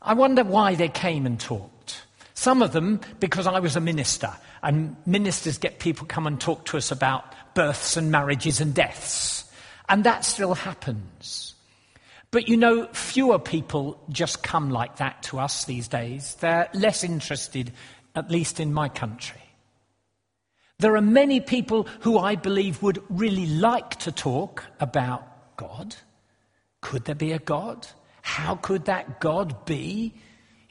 I 0.00 0.14
wonder 0.14 0.42
why 0.44 0.74
they 0.74 0.88
came 0.88 1.26
and 1.26 1.38
talked. 1.38 2.02
Some 2.34 2.62
of 2.62 2.72
them 2.72 3.00
because 3.20 3.46
I 3.46 3.60
was 3.60 3.76
a 3.76 3.80
minister, 3.80 4.30
and 4.62 4.96
ministers 5.06 5.58
get 5.58 5.78
people 5.78 6.06
come 6.06 6.26
and 6.26 6.40
talk 6.40 6.64
to 6.66 6.76
us 6.76 6.90
about 6.90 7.24
births 7.54 7.96
and 7.96 8.10
marriages 8.10 8.60
and 8.60 8.74
deaths. 8.74 9.44
And 9.88 10.04
that 10.04 10.24
still 10.24 10.54
happens. 10.54 11.51
But 12.32 12.48
you 12.48 12.56
know, 12.56 12.86
fewer 12.86 13.38
people 13.38 14.02
just 14.08 14.42
come 14.42 14.70
like 14.70 14.96
that 14.96 15.22
to 15.24 15.38
us 15.38 15.66
these 15.66 15.86
days. 15.86 16.34
They're 16.40 16.68
less 16.72 17.04
interested, 17.04 17.72
at 18.16 18.30
least 18.30 18.58
in 18.58 18.72
my 18.72 18.88
country. 18.88 19.40
There 20.78 20.96
are 20.96 21.02
many 21.02 21.40
people 21.40 21.86
who 22.00 22.18
I 22.18 22.34
believe 22.34 22.82
would 22.82 23.02
really 23.10 23.46
like 23.46 23.96
to 24.00 24.10
talk 24.10 24.64
about 24.80 25.56
God. 25.56 25.94
Could 26.80 27.04
there 27.04 27.14
be 27.14 27.32
a 27.32 27.38
God? 27.38 27.86
How 28.22 28.56
could 28.56 28.86
that 28.86 29.20
God 29.20 29.66
be 29.66 30.14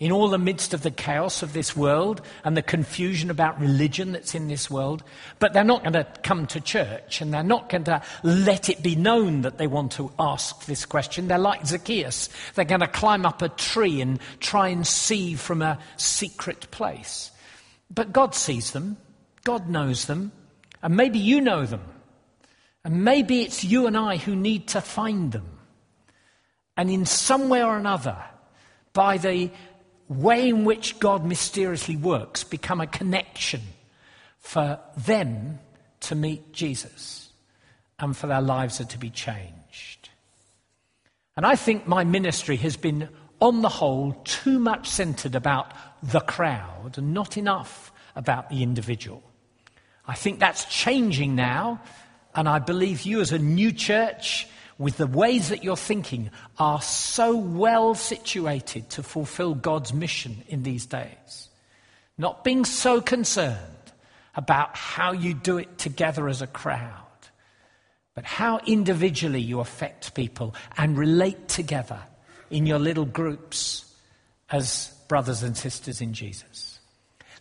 in 0.01 0.11
all 0.11 0.27
the 0.27 0.37
midst 0.37 0.73
of 0.73 0.81
the 0.81 0.91
chaos 0.91 1.41
of 1.41 1.53
this 1.53 1.77
world 1.77 2.21
and 2.43 2.57
the 2.57 2.61
confusion 2.61 3.29
about 3.29 3.57
religion 3.57 4.11
that's 4.11 4.35
in 4.35 4.49
this 4.49 4.69
world? 4.69 5.01
But 5.39 5.53
they're 5.53 5.63
not 5.63 5.83
going 5.83 5.93
to 5.93 6.07
come 6.23 6.47
to 6.47 6.59
church 6.59 7.21
and 7.21 7.33
they're 7.33 7.43
not 7.43 7.69
going 7.69 7.85
to 7.85 8.01
let 8.21 8.67
it 8.67 8.83
be 8.83 8.95
known 8.95 9.43
that 9.43 9.57
they 9.57 9.67
want 9.67 9.93
to 9.93 10.11
ask 10.19 10.65
this 10.65 10.85
question. 10.85 11.29
They're 11.29 11.37
like 11.37 11.65
Zacchaeus. 11.65 12.27
They're 12.55 12.65
going 12.65 12.81
to 12.81 12.87
climb 12.87 13.25
up 13.25 13.41
a 13.41 13.47
tree 13.47 14.01
and 14.01 14.19
try 14.41 14.67
and 14.67 14.85
see 14.85 15.35
from 15.35 15.61
a 15.61 15.79
secret 15.95 16.69
place. 16.71 17.31
But 17.89 18.11
God 18.11 18.35
sees 18.35 18.71
them, 18.71 18.97
God 19.45 19.69
knows 19.69 20.05
them, 20.05 20.33
and 20.83 20.97
maybe 20.97 21.19
you 21.19 21.39
know 21.39 21.65
them. 21.65 21.83
And 22.83 23.05
maybe 23.05 23.43
it's 23.43 23.63
you 23.63 23.87
and 23.87 23.95
I 23.95 24.17
who 24.17 24.35
need 24.35 24.67
to 24.69 24.81
find 24.81 25.31
them 25.31 25.59
and 26.77 26.89
in 26.89 27.05
some 27.05 27.49
way 27.49 27.63
or 27.63 27.77
another, 27.77 28.17
by 28.93 29.17
the 29.17 29.51
way 30.11 30.49
in 30.49 30.65
which 30.65 30.99
God 30.99 31.25
mysteriously 31.25 31.95
works, 31.95 32.43
become 32.43 32.81
a 32.81 32.87
connection 32.87 33.61
for 34.39 34.79
them 34.97 35.59
to 36.01 36.15
meet 36.15 36.51
Jesus 36.51 37.29
and 37.97 38.17
for 38.17 38.27
their 38.27 38.41
lives 38.41 38.81
are 38.81 38.85
to 38.85 38.97
be 38.97 39.09
changed. 39.09 40.09
And 41.37 41.45
I 41.45 41.55
think 41.55 41.87
my 41.87 42.03
ministry 42.03 42.57
has 42.57 42.75
been, 42.75 43.07
on 43.39 43.61
the 43.61 43.69
whole, 43.69 44.13
too 44.23 44.59
much 44.59 44.89
centered 44.89 45.35
about 45.35 45.71
the 46.03 46.19
crowd 46.19 46.97
and 46.97 47.13
not 47.13 47.37
enough 47.37 47.91
about 48.15 48.49
the 48.49 48.63
individual. 48.63 49.23
I 50.05 50.15
think 50.15 50.39
that's 50.39 50.65
changing 50.65 51.35
now, 51.35 51.81
and 52.35 52.49
I 52.49 52.59
believe 52.59 53.03
you, 53.03 53.21
as 53.21 53.31
a 53.31 53.39
new 53.39 53.71
church, 53.71 54.47
with 54.81 54.97
the 54.97 55.05
ways 55.05 55.49
that 55.49 55.63
you're 55.63 55.77
thinking 55.77 56.31
are 56.57 56.81
so 56.81 57.35
well 57.35 57.93
situated 57.93 58.89
to 58.89 59.03
fulfill 59.03 59.53
God's 59.53 59.93
mission 59.93 60.43
in 60.47 60.63
these 60.63 60.87
days. 60.87 61.49
Not 62.17 62.43
being 62.43 62.65
so 62.65 62.99
concerned 62.99 63.59
about 64.35 64.75
how 64.75 65.11
you 65.11 65.35
do 65.35 65.59
it 65.59 65.77
together 65.77 66.27
as 66.27 66.41
a 66.41 66.47
crowd, 66.47 67.05
but 68.15 68.25
how 68.25 68.59
individually 68.65 69.39
you 69.39 69.59
affect 69.59 70.15
people 70.15 70.55
and 70.75 70.97
relate 70.97 71.47
together 71.47 71.99
in 72.49 72.65
your 72.65 72.79
little 72.79 73.05
groups 73.05 73.85
as 74.49 74.91
brothers 75.07 75.43
and 75.43 75.55
sisters 75.55 76.01
in 76.01 76.13
Jesus. 76.13 76.79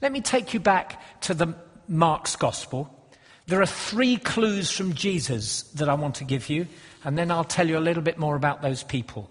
Let 0.02 0.12
me 0.12 0.20
take 0.20 0.52
you 0.52 0.60
back 0.60 1.20
to 1.22 1.32
the 1.32 1.54
Mark's 1.88 2.36
Gospel. 2.36 2.94
There 3.50 3.60
are 3.60 3.66
three 3.66 4.16
clues 4.16 4.70
from 4.70 4.94
Jesus 4.94 5.62
that 5.74 5.88
I 5.88 5.94
want 5.94 6.14
to 6.16 6.24
give 6.24 6.48
you 6.48 6.68
and 7.02 7.18
then 7.18 7.32
I'll 7.32 7.42
tell 7.42 7.68
you 7.68 7.78
a 7.78 7.80
little 7.80 8.02
bit 8.02 8.16
more 8.16 8.36
about 8.36 8.62
those 8.62 8.84
people. 8.84 9.28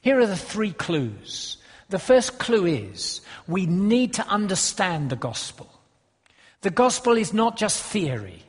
Here 0.00 0.18
are 0.18 0.26
the 0.26 0.34
three 0.34 0.72
clues. 0.72 1.58
The 1.90 1.98
first 1.98 2.38
clue 2.38 2.64
is 2.64 3.20
we 3.46 3.66
need 3.66 4.14
to 4.14 4.26
understand 4.28 5.10
the 5.10 5.16
gospel. 5.16 5.68
The 6.62 6.70
gospel 6.70 7.18
is 7.18 7.34
not 7.34 7.58
just 7.58 7.82
theory, 7.82 8.42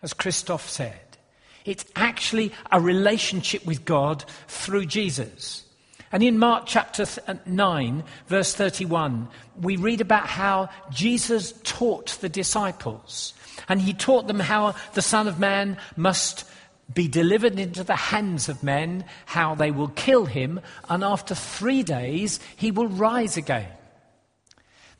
as 0.00 0.14
Christoph 0.14 0.70
said. 0.70 1.18
It's 1.64 1.84
actually 1.96 2.52
a 2.70 2.80
relationship 2.80 3.66
with 3.66 3.84
God 3.84 4.24
through 4.46 4.86
Jesus. 4.86 5.65
And 6.12 6.22
in 6.22 6.38
Mark 6.38 6.64
chapter 6.66 7.04
uh, 7.26 7.34
9, 7.46 8.04
verse 8.28 8.54
31, 8.54 9.28
we 9.60 9.76
read 9.76 10.00
about 10.00 10.26
how 10.26 10.68
Jesus 10.90 11.52
taught 11.64 12.18
the 12.20 12.28
disciples. 12.28 13.34
And 13.68 13.80
he 13.80 13.92
taught 13.92 14.26
them 14.26 14.40
how 14.40 14.74
the 14.94 15.02
Son 15.02 15.26
of 15.26 15.40
Man 15.40 15.78
must 15.96 16.44
be 16.92 17.08
delivered 17.08 17.58
into 17.58 17.82
the 17.82 17.96
hands 17.96 18.48
of 18.48 18.62
men, 18.62 19.04
how 19.24 19.56
they 19.56 19.72
will 19.72 19.88
kill 19.88 20.26
him, 20.26 20.60
and 20.88 21.02
after 21.02 21.34
three 21.34 21.82
days 21.82 22.38
he 22.56 22.70
will 22.70 22.86
rise 22.86 23.36
again. 23.36 23.68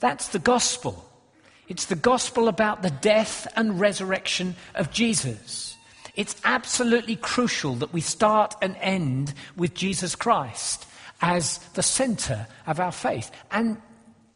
That's 0.01 0.29
the 0.29 0.41
gospel. 0.41 1.09
It's 1.69 1.87
the 1.87 1.95
gospel 1.95 2.49
about 2.49 2.83
the 2.83 2.91
death 2.91 3.47
and 3.57 3.79
resurrection 3.79 4.57
of 4.75 4.91
Jesus. 4.91 5.77
It's 6.17 6.37
absolutely 6.45 7.17
crucial 7.17 7.77
that 7.77 7.93
we 7.93 8.01
start 8.01 8.55
and 8.61 8.77
end 8.81 9.33
with 9.57 9.75
Jesus 9.75 10.17
Christ 10.17 10.87
as 11.21 11.59
the 11.75 11.83
center 11.83 12.47
of 12.67 12.81
our 12.81 12.93
faith 12.93 13.31
and 13.51 13.81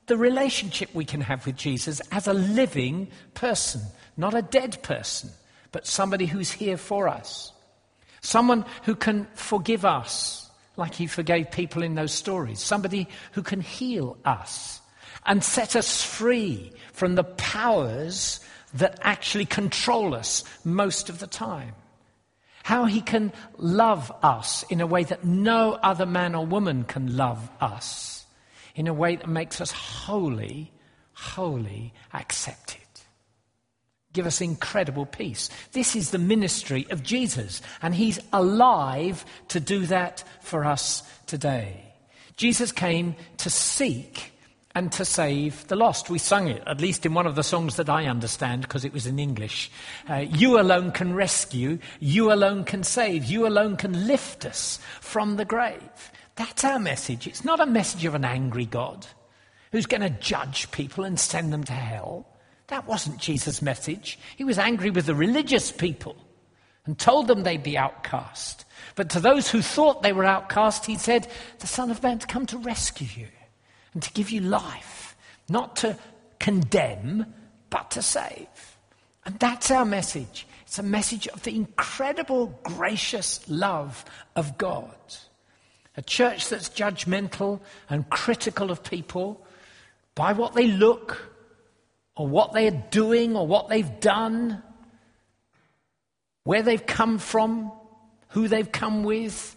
the 0.07 0.17
relationship 0.17 0.95
we 0.95 1.05
can 1.05 1.21
have 1.21 1.47
with 1.47 1.57
Jesus 1.57 2.01
as 2.11 2.27
a 2.27 2.35
living 2.35 3.09
person, 3.35 3.83
not 4.17 4.35
a 4.35 4.43
dead 4.43 4.83
person 4.83 5.31
but 5.73 5.87
somebody 5.87 6.27
who's 6.27 6.51
here 6.51 6.77
for 6.77 7.09
us. 7.09 7.53
Someone 8.21 8.65
who 8.85 8.95
can 8.95 9.27
forgive 9.35 9.85
us, 9.85 10.51
like 10.77 10.95
he 10.95 11.07
forgave 11.07 11.51
people 11.51 11.83
in 11.83 11.95
those 11.95 12.13
stories. 12.13 12.61
Somebody 12.61 13.09
who 13.33 13.43
can 13.43 13.61
heal 13.61 14.17
us 14.25 14.81
and 15.27 15.43
set 15.43 15.77
us 15.77 16.03
free 16.03 16.73
from 16.93 17.15
the 17.15 17.25
powers 17.25 18.41
that 18.75 18.99
actually 19.03 19.47
control 19.47 20.15
us 20.15 20.45
most 20.65 21.09
of 21.09 21.19
the 21.19 21.27
time. 21.27 21.75
How 22.63 22.85
he 22.85 23.01
can 23.01 23.33
love 23.57 24.13
us 24.23 24.65
in 24.65 24.81
a 24.81 24.87
way 24.87 25.05
that 25.05 25.25
no 25.25 25.73
other 25.73 26.07
man 26.07 26.35
or 26.35 26.47
woman 26.47 26.85
can 26.85 27.17
love 27.17 27.51
us, 27.61 28.27
in 28.75 28.87
a 28.87 28.95
way 28.95 29.17
that 29.17 29.29
makes 29.29 29.61
us 29.61 29.71
wholly, 29.73 30.73
wholly 31.15 31.93
accepted 32.13 32.81
give 34.13 34.27
us 34.27 34.41
incredible 34.41 35.07
peace. 35.07 35.51
This 35.73 35.95
is 35.95 36.11
the 36.11 36.19
ministry 36.19 36.87
of 36.91 37.03
Jesus, 37.03 37.63
and 37.83 37.95
he's 37.95 38.19
alive 38.33 39.25
to 39.49 39.61
do 39.61 39.87
that 39.87 40.25
for 40.41 40.65
us 40.65 41.03
today. 41.27 41.85
Jesus 42.37 42.73
came 42.73 43.15
to 43.39 43.51
seek 43.51 44.30
and 44.75 44.93
to 44.93 45.05
save 45.05 45.67
the 45.67 45.77
lost. 45.77 46.11
We 46.11 46.19
sung 46.19 46.49
it, 46.49 46.63
at 46.67 46.81
least 46.81 47.05
in 47.05 47.15
one 47.15 47.27
of 47.27 47.35
the 47.35 47.43
songs 47.43 47.77
that 47.77 47.91
I 47.91 48.07
understand, 48.07 48.63
because 48.63 48.85
it 48.85 48.93
was 48.93 49.07
in 49.07 49.19
English. 49.19 49.71
Uh, 50.09 50.27
you 50.31 50.61
alone 50.61 50.93
can 50.93 51.15
rescue, 51.15 51.79
you 51.99 52.33
alone 52.33 52.65
can 52.65 52.85
save, 52.85 53.25
you 53.25 53.47
alone 53.47 53.77
can 53.77 54.07
lift 54.07 54.47
us 54.47 54.79
from 55.01 55.37
the 55.37 55.45
grave. 55.45 56.13
That's 56.37 56.65
our 56.65 56.79
message. 56.79 57.27
It's 57.27 57.45
not 57.45 57.61
a 57.61 57.67
message 57.67 58.05
of 58.05 58.15
an 58.15 58.25
angry 58.25 58.67
God 58.67 59.07
who's 59.73 59.87
going 59.87 60.03
to 60.03 60.11
judge 60.11 60.71
people 60.71 61.05
and 61.05 61.19
send 61.19 61.53
them 61.53 61.65
to 61.65 61.73
hell. 61.73 62.27
That 62.69 62.87
wasn't 62.87 63.19
Jesus' 63.19 63.61
message. 63.61 64.19
He 64.37 64.45
was 64.45 64.59
angry 64.59 64.91
with 64.91 65.07
the 65.07 65.15
religious 65.15 65.73
people 65.73 66.17
and 66.87 66.97
told 66.97 67.27
them 67.27 67.43
they'd 67.43 67.63
be 67.63 67.77
outcast. 67.77 68.65
But 68.95 69.11
to 69.11 69.21
those 69.21 69.51
who 69.51 69.63
thought 69.63 70.03
they 70.03 70.13
were 70.13 70.25
outcast, 70.25 70.87
he 70.87 70.97
said, 70.97 71.27
The 71.59 71.67
Son 71.67 71.91
of 71.91 72.03
Man 72.03 72.21
to 72.21 72.27
come 72.27 72.47
to 72.47 72.59
rescue 72.59 73.09
you 73.17 73.27
and 73.93 74.03
to 74.03 74.13
give 74.13 74.31
you 74.31 74.41
life, 74.41 75.17
not 75.49 75.77
to 75.77 75.97
condemn, 76.39 77.27
but 77.71 77.91
to 77.93 78.03
save. 78.03 78.49
And 79.25 79.39
that's 79.39 79.71
our 79.71 79.85
message. 79.85 80.47
It's 80.63 80.79
a 80.79 80.83
message 80.83 81.27
of 81.29 81.43
the 81.43 81.55
incredible, 81.55 82.59
gracious 82.63 83.41
love 83.49 84.05
of 84.37 84.57
God. 84.57 84.95
A 85.97 86.03
church 86.03 86.49
that's 86.49 86.69
judgmental 86.69 87.61
and 87.89 88.09
critical 88.09 88.71
of 88.71 88.83
people 88.83 89.45
by 90.15 90.33
what 90.33 90.55
they 90.55 90.69
look, 90.69 91.29
or 92.17 92.27
what 92.29 92.53
they're 92.53 92.85
doing, 92.91 93.37
or 93.37 93.47
what 93.47 93.69
they've 93.69 94.01
done, 94.01 94.63
where 96.45 96.63
they've 96.63 96.87
come 96.87 97.19
from, 97.19 97.73
who 98.29 98.49
they've 98.49 98.71
come 98.71 99.03
with. 99.03 99.57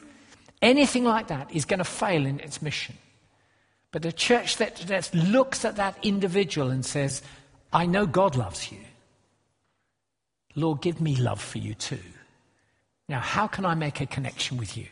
Anything 0.61 1.03
like 1.03 1.27
that 1.27 1.53
is 1.53 1.65
going 1.65 1.79
to 1.79 1.83
fail 1.85 2.25
in 2.25 2.39
its 2.39 2.61
mission. 2.61 2.95
But 3.93 4.05
a 4.05 4.11
church 4.11 4.57
that, 4.57 4.77
that 4.87 5.13
looks 5.13 5.63
at 5.63 5.75
that 5.75 5.95
individual 6.01 6.71
and 6.71 6.83
says, 6.83 7.21
I 7.71 7.85
know 7.85 8.07
God 8.07 8.35
loves 8.35 8.71
you. 8.71 8.79
Lord, 10.55 10.81
give 10.81 10.99
me 10.99 11.15
love 11.15 11.39
for 11.39 11.59
you 11.59 11.75
too. 11.75 11.99
Now, 13.07 13.19
how 13.19 13.45
can 13.45 13.65
I 13.65 13.75
make 13.75 14.01
a 14.01 14.07
connection 14.07 14.57
with 14.57 14.75
you 14.75 14.87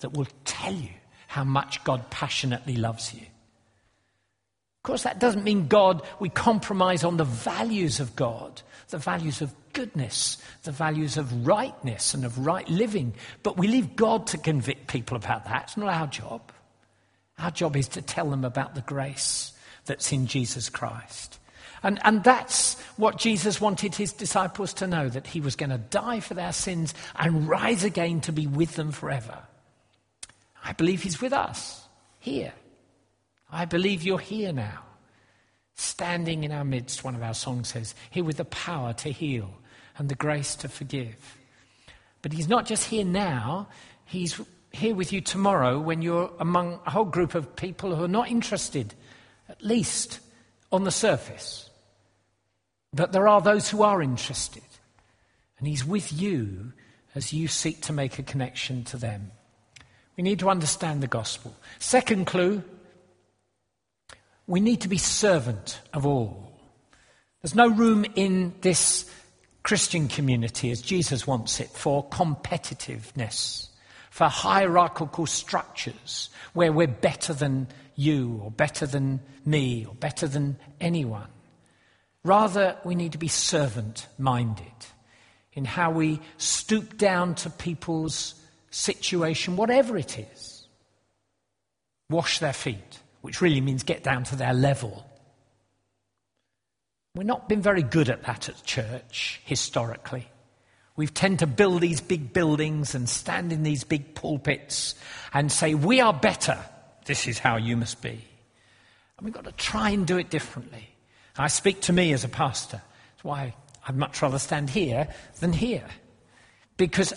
that 0.00 0.12
will 0.12 0.28
tell 0.44 0.74
you 0.74 0.90
how 1.26 1.42
much 1.42 1.82
God 1.84 2.10
passionately 2.10 2.76
loves 2.76 3.14
you? 3.14 3.22
Of 3.22 4.82
course, 4.82 5.04
that 5.04 5.18
doesn't 5.18 5.44
mean 5.44 5.66
God, 5.66 6.02
we 6.20 6.28
compromise 6.28 7.02
on 7.02 7.16
the 7.16 7.24
values 7.24 7.98
of 7.98 8.14
God, 8.14 8.60
the 8.90 8.98
values 8.98 9.40
of 9.40 9.54
goodness, 9.72 10.36
the 10.64 10.72
values 10.72 11.16
of 11.16 11.46
rightness 11.46 12.12
and 12.12 12.26
of 12.26 12.38
right 12.44 12.68
living. 12.68 13.14
But 13.42 13.56
we 13.56 13.68
leave 13.68 13.96
God 13.96 14.26
to 14.28 14.38
convict 14.38 14.88
people 14.88 15.16
about 15.16 15.46
that. 15.46 15.62
It's 15.62 15.76
not 15.78 15.88
our 15.88 16.08
job. 16.08 16.52
Our 17.38 17.50
job 17.50 17.76
is 17.76 17.88
to 17.88 18.02
tell 18.02 18.30
them 18.30 18.44
about 18.44 18.74
the 18.74 18.80
grace 18.80 19.52
that's 19.86 20.12
in 20.12 20.26
Jesus 20.26 20.68
Christ. 20.68 21.38
And, 21.82 22.00
and 22.02 22.24
that's 22.24 22.80
what 22.96 23.18
Jesus 23.18 23.60
wanted 23.60 23.94
his 23.94 24.12
disciples 24.12 24.72
to 24.74 24.86
know 24.86 25.08
that 25.10 25.26
he 25.26 25.40
was 25.40 25.54
going 25.54 25.70
to 25.70 25.78
die 25.78 26.20
for 26.20 26.32
their 26.32 26.52
sins 26.52 26.94
and 27.16 27.46
rise 27.46 27.84
again 27.84 28.22
to 28.22 28.32
be 28.32 28.46
with 28.46 28.76
them 28.76 28.90
forever. 28.90 29.38
I 30.64 30.72
believe 30.72 31.02
he's 31.02 31.20
with 31.20 31.34
us 31.34 31.86
here. 32.20 32.54
I 33.52 33.66
believe 33.66 34.02
you're 34.02 34.18
here 34.18 34.52
now, 34.52 34.82
standing 35.74 36.44
in 36.44 36.52
our 36.52 36.64
midst, 36.64 37.04
one 37.04 37.14
of 37.14 37.22
our 37.22 37.34
songs 37.34 37.68
says, 37.68 37.94
here 38.10 38.24
with 38.24 38.38
the 38.38 38.46
power 38.46 38.94
to 38.94 39.10
heal 39.10 39.50
and 39.98 40.08
the 40.08 40.14
grace 40.14 40.56
to 40.56 40.68
forgive. 40.68 41.36
But 42.22 42.32
he's 42.32 42.48
not 42.48 42.64
just 42.64 42.88
here 42.88 43.04
now, 43.04 43.68
he's 44.06 44.40
here 44.74 44.94
with 44.94 45.12
you 45.12 45.20
tomorrow 45.20 45.78
when 45.78 46.02
you're 46.02 46.30
among 46.38 46.80
a 46.86 46.90
whole 46.90 47.04
group 47.04 47.34
of 47.34 47.56
people 47.56 47.94
who 47.94 48.04
are 48.04 48.08
not 48.08 48.28
interested, 48.28 48.94
at 49.48 49.62
least 49.62 50.20
on 50.72 50.84
the 50.84 50.90
surface. 50.90 51.70
But 52.92 53.12
there 53.12 53.28
are 53.28 53.40
those 53.40 53.70
who 53.70 53.82
are 53.82 54.02
interested. 54.02 54.62
And 55.58 55.68
He's 55.68 55.84
with 55.84 56.12
you 56.12 56.72
as 57.14 57.32
you 57.32 57.48
seek 57.48 57.82
to 57.82 57.92
make 57.92 58.18
a 58.18 58.22
connection 58.22 58.84
to 58.84 58.96
them. 58.96 59.30
We 60.16 60.22
need 60.22 60.40
to 60.40 60.50
understand 60.50 61.02
the 61.02 61.08
gospel. 61.08 61.54
Second 61.78 62.26
clue 62.26 62.62
we 64.46 64.60
need 64.60 64.82
to 64.82 64.88
be 64.88 64.98
servant 64.98 65.80
of 65.92 66.04
all. 66.04 66.52
There's 67.42 67.54
no 67.54 67.68
room 67.68 68.04
in 68.14 68.54
this 68.60 69.10
Christian 69.62 70.08
community, 70.08 70.70
as 70.70 70.82
Jesus 70.82 71.26
wants 71.26 71.60
it, 71.60 71.70
for 71.70 72.06
competitiveness, 72.08 73.68
for 74.14 74.28
hierarchical 74.28 75.26
structures 75.26 76.30
where 76.52 76.70
we're 76.70 76.86
better 76.86 77.34
than 77.34 77.66
you, 77.96 78.40
or 78.44 78.48
better 78.52 78.86
than 78.86 79.18
me, 79.44 79.84
or 79.84 79.94
better 79.96 80.28
than 80.28 80.56
anyone. 80.80 81.26
Rather, 82.22 82.78
we 82.84 82.94
need 82.94 83.10
to 83.10 83.18
be 83.18 83.26
servant 83.26 84.06
minded 84.16 84.86
in 85.54 85.64
how 85.64 85.90
we 85.90 86.20
stoop 86.36 86.96
down 86.96 87.34
to 87.34 87.50
people's 87.50 88.36
situation, 88.70 89.56
whatever 89.56 89.96
it 89.96 90.16
is. 90.16 90.68
Wash 92.08 92.38
their 92.38 92.52
feet, 92.52 93.00
which 93.22 93.40
really 93.40 93.60
means 93.60 93.82
get 93.82 94.04
down 94.04 94.22
to 94.22 94.36
their 94.36 94.54
level. 94.54 95.04
We've 97.16 97.26
not 97.26 97.48
been 97.48 97.62
very 97.62 97.82
good 97.82 98.08
at 98.08 98.22
that 98.22 98.48
at 98.48 98.62
church 98.62 99.40
historically. 99.44 100.28
We 100.96 101.08
tend 101.08 101.40
to 101.40 101.46
build 101.46 101.80
these 101.80 102.00
big 102.00 102.32
buildings 102.32 102.94
and 102.94 103.08
stand 103.08 103.52
in 103.52 103.64
these 103.64 103.82
big 103.82 104.14
pulpits 104.14 104.94
and 105.32 105.50
say, 105.50 105.74
We 105.74 106.00
are 106.00 106.12
better. 106.12 106.58
This 107.06 107.26
is 107.26 107.38
how 107.38 107.56
you 107.56 107.76
must 107.76 108.00
be. 108.00 108.24
And 109.18 109.24
we've 109.24 109.34
got 109.34 109.44
to 109.44 109.52
try 109.52 109.90
and 109.90 110.06
do 110.06 110.18
it 110.18 110.30
differently. 110.30 110.88
I 111.36 111.48
speak 111.48 111.80
to 111.82 111.92
me 111.92 112.12
as 112.12 112.24
a 112.24 112.28
pastor. 112.28 112.80
That's 113.12 113.24
why 113.24 113.54
I'd 113.86 113.96
much 113.96 114.22
rather 114.22 114.38
stand 114.38 114.70
here 114.70 115.08
than 115.40 115.52
here. 115.52 115.86
Because 116.76 117.12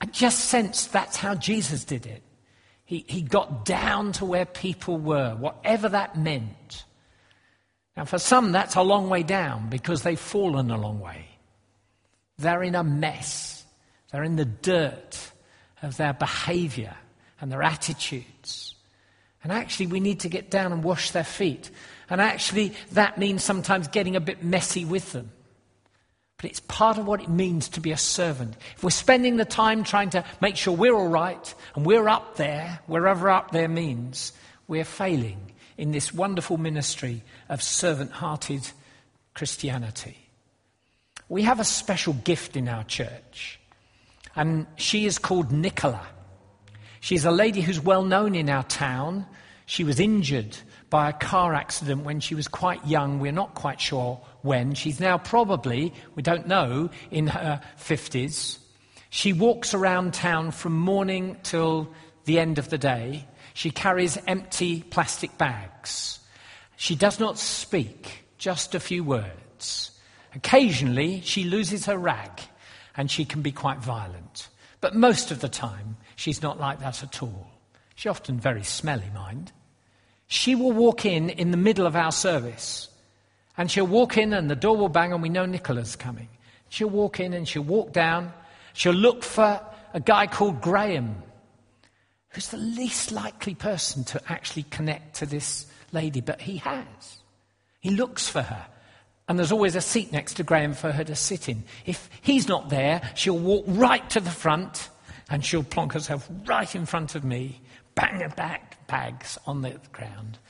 I 0.00 0.06
just 0.06 0.46
sense 0.46 0.86
that's 0.86 1.16
how 1.16 1.34
Jesus 1.34 1.84
did 1.84 2.06
it. 2.06 2.22
He, 2.84 3.04
he 3.08 3.22
got 3.22 3.64
down 3.64 4.12
to 4.12 4.24
where 4.24 4.46
people 4.46 4.98
were, 4.98 5.36
whatever 5.36 5.88
that 5.90 6.16
meant. 6.18 6.84
Now, 7.96 8.04
for 8.04 8.18
some, 8.18 8.52
that's 8.52 8.76
a 8.76 8.82
long 8.82 9.08
way 9.08 9.22
down 9.22 9.68
because 9.68 10.02
they've 10.02 10.18
fallen 10.18 10.70
a 10.70 10.80
long 10.80 11.00
way. 11.00 11.29
They're 12.40 12.62
in 12.62 12.74
a 12.74 12.84
mess, 12.84 13.64
they're 14.10 14.24
in 14.24 14.36
the 14.36 14.44
dirt 14.44 15.18
of 15.82 15.96
their 15.96 16.12
behavior 16.12 16.94
and 17.40 17.50
their 17.50 17.62
attitudes. 17.62 18.74
And 19.42 19.52
actually, 19.52 19.86
we 19.86 20.00
need 20.00 20.20
to 20.20 20.28
get 20.28 20.50
down 20.50 20.72
and 20.72 20.84
wash 20.84 21.12
their 21.12 21.24
feet. 21.24 21.70
And 22.10 22.20
actually, 22.20 22.74
that 22.92 23.16
means 23.16 23.42
sometimes 23.42 23.88
getting 23.88 24.16
a 24.16 24.20
bit 24.20 24.44
messy 24.44 24.84
with 24.84 25.12
them. 25.12 25.30
But 26.36 26.50
it's 26.50 26.60
part 26.60 26.98
of 26.98 27.06
what 27.06 27.22
it 27.22 27.28
means 27.28 27.68
to 27.70 27.80
be 27.80 27.92
a 27.92 27.96
servant. 27.96 28.56
If 28.76 28.82
we're 28.82 28.90
spending 28.90 29.36
the 29.36 29.44
time 29.44 29.84
trying 29.84 30.10
to 30.10 30.24
make 30.40 30.56
sure 30.56 30.74
we're 30.74 30.94
all 30.94 31.08
right 31.08 31.54
and 31.74 31.86
we're 31.86 32.08
up 32.08 32.36
there, 32.36 32.80
wherever 32.86 33.30
up 33.30 33.50
there 33.50 33.68
means, 33.68 34.32
we're 34.66 34.84
failing 34.84 35.52
in 35.76 35.92
this 35.92 36.12
wonderful 36.12 36.58
ministry 36.58 37.22
of 37.48 37.62
servant 37.62 38.10
hearted 38.12 38.66
Christianity. 39.34 40.29
We 41.30 41.42
have 41.42 41.60
a 41.60 41.64
special 41.64 42.12
gift 42.12 42.56
in 42.56 42.68
our 42.68 42.82
church, 42.82 43.60
and 44.34 44.66
she 44.74 45.06
is 45.06 45.16
called 45.16 45.52
Nicola. 45.52 46.04
She's 46.98 47.24
a 47.24 47.30
lady 47.30 47.60
who's 47.60 47.78
well 47.80 48.02
known 48.02 48.34
in 48.34 48.50
our 48.50 48.64
town. 48.64 49.26
She 49.64 49.84
was 49.84 50.00
injured 50.00 50.58
by 50.90 51.08
a 51.08 51.12
car 51.12 51.54
accident 51.54 52.02
when 52.02 52.18
she 52.18 52.34
was 52.34 52.48
quite 52.48 52.84
young. 52.84 53.20
We're 53.20 53.30
not 53.30 53.54
quite 53.54 53.80
sure 53.80 54.20
when. 54.42 54.74
She's 54.74 54.98
now 54.98 55.18
probably, 55.18 55.94
we 56.16 56.22
don't 56.24 56.48
know, 56.48 56.90
in 57.12 57.28
her 57.28 57.60
50s. 57.78 58.58
She 59.10 59.32
walks 59.32 59.72
around 59.72 60.14
town 60.14 60.50
from 60.50 60.76
morning 60.76 61.36
till 61.44 61.94
the 62.24 62.40
end 62.40 62.58
of 62.58 62.70
the 62.70 62.78
day. 62.78 63.24
She 63.54 63.70
carries 63.70 64.18
empty 64.26 64.82
plastic 64.82 65.38
bags. 65.38 66.18
She 66.74 66.96
does 66.96 67.20
not 67.20 67.38
speak, 67.38 68.24
just 68.36 68.74
a 68.74 68.80
few 68.80 69.04
words. 69.04 69.92
Occasionally, 70.34 71.20
she 71.22 71.44
loses 71.44 71.86
her 71.86 71.98
rag 71.98 72.40
and 72.96 73.10
she 73.10 73.24
can 73.24 73.42
be 73.42 73.52
quite 73.52 73.78
violent. 73.78 74.48
But 74.80 74.94
most 74.94 75.30
of 75.30 75.40
the 75.40 75.48
time, 75.48 75.96
she's 76.16 76.42
not 76.42 76.58
like 76.58 76.80
that 76.80 77.02
at 77.02 77.22
all. 77.22 77.48
She's 77.94 78.10
often 78.10 78.38
very 78.38 78.62
smelly, 78.62 79.10
mind. 79.14 79.52
She 80.26 80.54
will 80.54 80.72
walk 80.72 81.04
in 81.04 81.28
in 81.30 81.50
the 81.50 81.56
middle 81.56 81.86
of 81.86 81.96
our 81.96 82.12
service. 82.12 82.88
And 83.58 83.70
she'll 83.70 83.86
walk 83.86 84.16
in 84.16 84.32
and 84.32 84.48
the 84.48 84.56
door 84.56 84.76
will 84.76 84.88
bang 84.88 85.12
and 85.12 85.22
we 85.22 85.28
know 85.28 85.44
Nicola's 85.44 85.96
coming. 85.96 86.28
She'll 86.68 86.88
walk 86.88 87.20
in 87.20 87.34
and 87.34 87.46
she'll 87.46 87.62
walk 87.62 87.92
down. 87.92 88.32
She'll 88.72 88.92
look 88.92 89.24
for 89.24 89.60
a 89.92 90.00
guy 90.00 90.28
called 90.28 90.60
Graham, 90.60 91.22
who's 92.30 92.48
the 92.48 92.56
least 92.56 93.10
likely 93.10 93.54
person 93.54 94.04
to 94.04 94.22
actually 94.28 94.62
connect 94.64 95.16
to 95.16 95.26
this 95.26 95.66
lady, 95.92 96.20
but 96.20 96.40
he 96.40 96.58
has. 96.58 97.18
He 97.80 97.90
looks 97.90 98.28
for 98.28 98.42
her. 98.42 98.66
And 99.30 99.38
there's 99.38 99.52
always 99.52 99.76
a 99.76 99.80
seat 99.80 100.10
next 100.10 100.34
to 100.34 100.42
Graham 100.42 100.74
for 100.74 100.90
her 100.90 101.04
to 101.04 101.14
sit 101.14 101.48
in. 101.48 101.62
If 101.86 102.10
he's 102.20 102.48
not 102.48 102.68
there, 102.68 103.00
she'll 103.14 103.38
walk 103.38 103.64
right 103.68 104.10
to 104.10 104.18
the 104.18 104.28
front 104.28 104.88
and 105.28 105.44
she'll 105.44 105.62
plonk 105.62 105.92
herself 105.92 106.28
right 106.46 106.74
in 106.74 106.84
front 106.84 107.14
of 107.14 107.22
me, 107.22 107.60
bang 107.94 108.22
her 108.22 108.30
back, 108.30 108.88
bags 108.88 109.38
on 109.46 109.62
the 109.62 109.78
ground. 109.92 110.40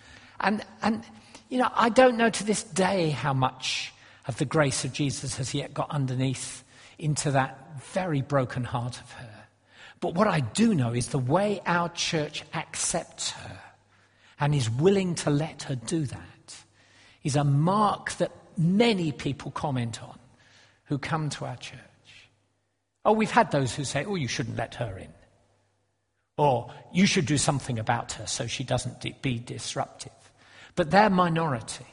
And, 0.41 0.65
and, 0.81 1.05
you 1.51 1.59
know, 1.59 1.69
I 1.75 1.91
don't 1.91 2.17
know 2.17 2.31
to 2.31 2.43
this 2.43 2.63
day 2.63 3.11
how 3.11 3.35
much 3.35 3.93
of 4.27 4.39
the 4.39 4.47
grace 4.47 4.83
of 4.83 4.95
Jesus 4.95 5.37
has 5.37 5.53
yet 5.53 5.75
got 5.75 5.91
underneath 5.91 6.65
into 6.99 7.33
that 7.33 7.83
very 7.93 8.23
broken 8.23 8.65
heart 8.65 8.99
of 8.99 9.13
her. 9.13 9.45
But 10.01 10.15
what 10.15 10.27
I 10.27 10.41
do 10.41 10.75
know 10.75 10.95
is 10.95 11.09
the 11.09 11.19
way 11.19 11.61
our 11.67 11.91
church 11.91 12.45
accepts 12.55 13.33
her 13.33 13.59
and 14.41 14.55
is 14.55 14.71
willing 14.71 15.17
to 15.17 15.29
let 15.29 15.65
her 15.65 15.75
do 15.75 16.07
that 16.07 16.65
is 17.23 17.37
a 17.37 17.45
mark 17.45 18.13
that 18.13 18.33
many 18.61 19.11
people 19.11 19.51
comment 19.51 20.03
on 20.03 20.19
who 20.85 20.99
come 20.99 21.31
to 21.31 21.47
our 21.47 21.57
church. 21.57 21.79
Oh, 23.05 23.13
we've 23.13 23.31
had 23.31 23.51
those 23.51 23.75
who 23.75 23.85
say, 23.85 24.05
oh, 24.05 24.15
you 24.15 24.29
shouldn't 24.29 24.57
let 24.57 24.75
her 24.75 24.99
in. 24.99 25.09
Or 26.37 26.71
you 26.93 27.07
should 27.07 27.27
do 27.27 27.39
something 27.39 27.79
about 27.79 28.13
her 28.13 28.27
so 28.27 28.47
she 28.47 28.65
doesn't 28.65 29.05
be 29.23 29.39
disruptive. 29.39 30.13
But 30.75 30.91
they're 30.91 31.11
minority. 31.11 31.87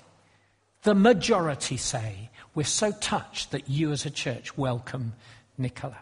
The 0.83 0.95
majority 0.95 1.75
say, 1.75 2.29
We're 2.55 2.63
so 2.63 2.91
touched 2.91 3.51
that 3.51 3.69
you 3.69 3.91
as 3.91 4.05
a 4.05 4.09
church 4.09 4.57
welcome 4.57 5.13
Nicola. 5.57 5.97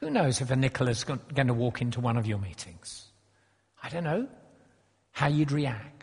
Who 0.00 0.10
knows 0.10 0.42
if 0.42 0.50
a 0.50 0.56
Nicola's 0.56 1.04
going 1.04 1.46
to 1.46 1.54
walk 1.54 1.80
into 1.80 2.00
one 2.00 2.18
of 2.18 2.26
your 2.26 2.38
meetings? 2.38 3.06
I 3.82 3.88
don't 3.88 4.04
know 4.04 4.28
how 5.12 5.28
you'd 5.28 5.52
react. 5.52 5.95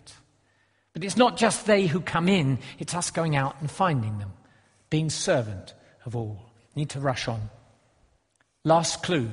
But 0.93 1.03
it's 1.03 1.17
not 1.17 1.37
just 1.37 1.65
they 1.65 1.87
who 1.87 1.99
come 2.01 2.29
in, 2.29 2.59
it's 2.77 2.93
us 2.93 3.09
going 3.09 3.35
out 3.35 3.55
and 3.59 3.69
finding 3.69 4.19
them, 4.19 4.31
being 4.89 5.09
servant 5.09 5.73
of 6.05 6.15
all. 6.15 6.49
Need 6.75 6.89
to 6.89 6.99
rush 6.99 7.27
on. 7.27 7.49
Last 8.63 9.03
clue. 9.03 9.31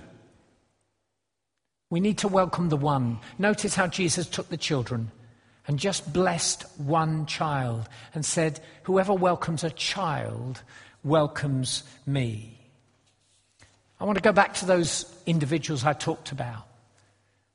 We 1.90 2.00
need 2.00 2.18
to 2.18 2.28
welcome 2.28 2.68
the 2.68 2.76
one. 2.76 3.18
Notice 3.38 3.74
how 3.74 3.86
Jesus 3.86 4.26
took 4.26 4.48
the 4.48 4.56
children 4.56 5.10
and 5.66 5.78
just 5.78 6.12
blessed 6.12 6.64
one 6.78 7.26
child 7.26 7.88
and 8.14 8.24
said, 8.24 8.60
Whoever 8.84 9.12
welcomes 9.12 9.64
a 9.64 9.70
child 9.70 10.62
welcomes 11.04 11.82
me. 12.06 12.58
I 14.00 14.04
want 14.04 14.16
to 14.16 14.22
go 14.22 14.32
back 14.32 14.54
to 14.54 14.66
those 14.66 15.04
individuals 15.26 15.84
I 15.84 15.92
talked 15.92 16.32
about. 16.32 16.66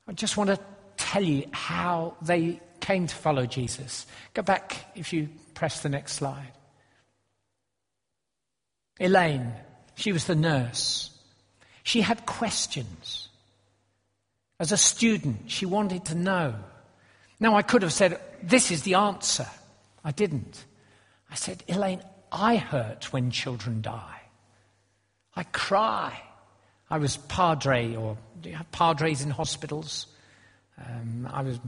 I 0.06 0.12
just 0.12 0.36
want 0.36 0.50
to 0.50 0.60
tell 0.96 1.22
you 1.22 1.46
how 1.50 2.16
they 2.22 2.60
came 2.86 3.08
to 3.08 3.16
follow 3.16 3.46
Jesus. 3.46 4.06
Go 4.32 4.42
back 4.42 4.92
if 4.94 5.12
you 5.12 5.28
press 5.54 5.82
the 5.82 5.88
next 5.88 6.12
slide. 6.12 6.52
Elaine, 9.00 9.52
she 9.96 10.12
was 10.12 10.26
the 10.26 10.36
nurse. 10.36 11.10
She 11.82 12.00
had 12.00 12.26
questions. 12.26 13.28
As 14.60 14.70
a 14.70 14.76
student, 14.76 15.50
she 15.50 15.66
wanted 15.66 16.04
to 16.06 16.14
know. 16.14 16.54
Now, 17.40 17.56
I 17.56 17.62
could 17.62 17.82
have 17.82 17.92
said, 17.92 18.20
This 18.40 18.70
is 18.70 18.82
the 18.82 18.94
answer. 18.94 19.48
I 20.04 20.12
didn't. 20.12 20.64
I 21.28 21.34
said, 21.34 21.64
Elaine, 21.66 22.02
I 22.30 22.54
hurt 22.54 23.12
when 23.12 23.32
children 23.32 23.82
die. 23.82 24.20
I 25.34 25.42
cry. 25.42 26.22
I 26.88 26.98
was 26.98 27.16
padre, 27.16 27.96
or 27.96 28.16
do 28.40 28.48
you 28.48 28.54
have 28.54 28.70
padres 28.70 29.22
in 29.22 29.30
hospitals? 29.30 30.06
Um, 30.78 31.28
I 31.32 31.42
was. 31.42 31.58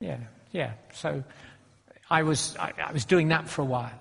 Yeah, 0.00 0.18
yeah. 0.52 0.72
So 0.92 1.24
I 2.10 2.22
was, 2.22 2.56
I, 2.58 2.72
I 2.78 2.92
was 2.92 3.04
doing 3.04 3.28
that 3.28 3.48
for 3.48 3.62
a 3.62 3.66
while. 3.66 4.00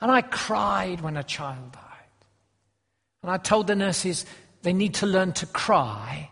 And 0.00 0.10
I 0.10 0.22
cried 0.22 1.00
when 1.00 1.16
a 1.16 1.22
child 1.22 1.72
died. 1.72 1.84
And 3.22 3.30
I 3.30 3.36
told 3.36 3.66
the 3.66 3.76
nurses 3.76 4.24
they 4.62 4.72
need 4.72 4.94
to 4.94 5.06
learn 5.06 5.32
to 5.34 5.46
cry, 5.46 6.30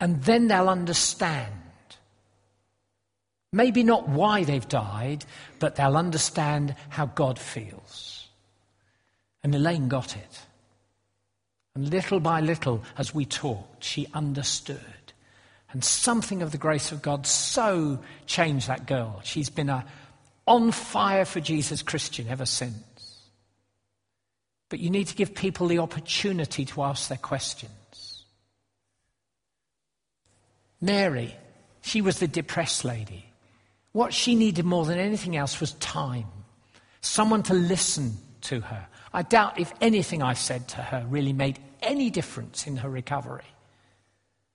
and 0.00 0.22
then 0.22 0.48
they'll 0.48 0.68
understand. 0.68 1.52
Maybe 3.52 3.82
not 3.82 4.08
why 4.08 4.44
they've 4.44 4.68
died, 4.68 5.24
but 5.58 5.76
they'll 5.76 5.96
understand 5.96 6.74
how 6.88 7.06
God 7.06 7.38
feels. 7.38 8.28
And 9.42 9.54
Elaine 9.54 9.88
got 9.88 10.16
it. 10.16 10.40
And 11.74 11.88
little 11.90 12.20
by 12.20 12.40
little, 12.40 12.82
as 12.98 13.14
we 13.14 13.24
talked, 13.24 13.84
she 13.84 14.06
understood. 14.14 14.78
And 15.72 15.84
something 15.84 16.42
of 16.42 16.50
the 16.50 16.58
grace 16.58 16.90
of 16.90 17.00
God 17.00 17.26
so 17.26 18.00
changed 18.26 18.68
that 18.68 18.86
girl. 18.86 19.20
She's 19.22 19.50
been 19.50 19.68
a 19.68 19.84
on 20.46 20.72
fire 20.72 21.24
for 21.24 21.40
Jesus 21.40 21.82
Christian 21.82 22.26
ever 22.28 22.44
since. 22.44 22.74
But 24.68 24.80
you 24.80 24.90
need 24.90 25.06
to 25.08 25.14
give 25.14 25.34
people 25.34 25.68
the 25.68 25.78
opportunity 25.78 26.64
to 26.66 26.82
ask 26.82 27.08
their 27.08 27.18
questions. 27.18 28.24
Mary, 30.80 31.36
she 31.82 32.00
was 32.00 32.18
the 32.18 32.26
depressed 32.26 32.84
lady. 32.84 33.26
What 33.92 34.14
she 34.14 34.34
needed 34.34 34.64
more 34.64 34.84
than 34.84 34.98
anything 34.98 35.36
else 35.36 35.60
was 35.60 35.72
time, 35.74 36.26
someone 37.00 37.42
to 37.44 37.54
listen 37.54 38.16
to 38.42 38.60
her. 38.60 38.86
I 39.12 39.22
doubt 39.22 39.58
if 39.58 39.72
anything 39.80 40.22
I 40.22 40.34
said 40.34 40.68
to 40.68 40.76
her 40.76 41.04
really 41.08 41.32
made 41.32 41.58
any 41.82 42.10
difference 42.10 42.66
in 42.66 42.76
her 42.78 42.88
recovery. 42.88 43.44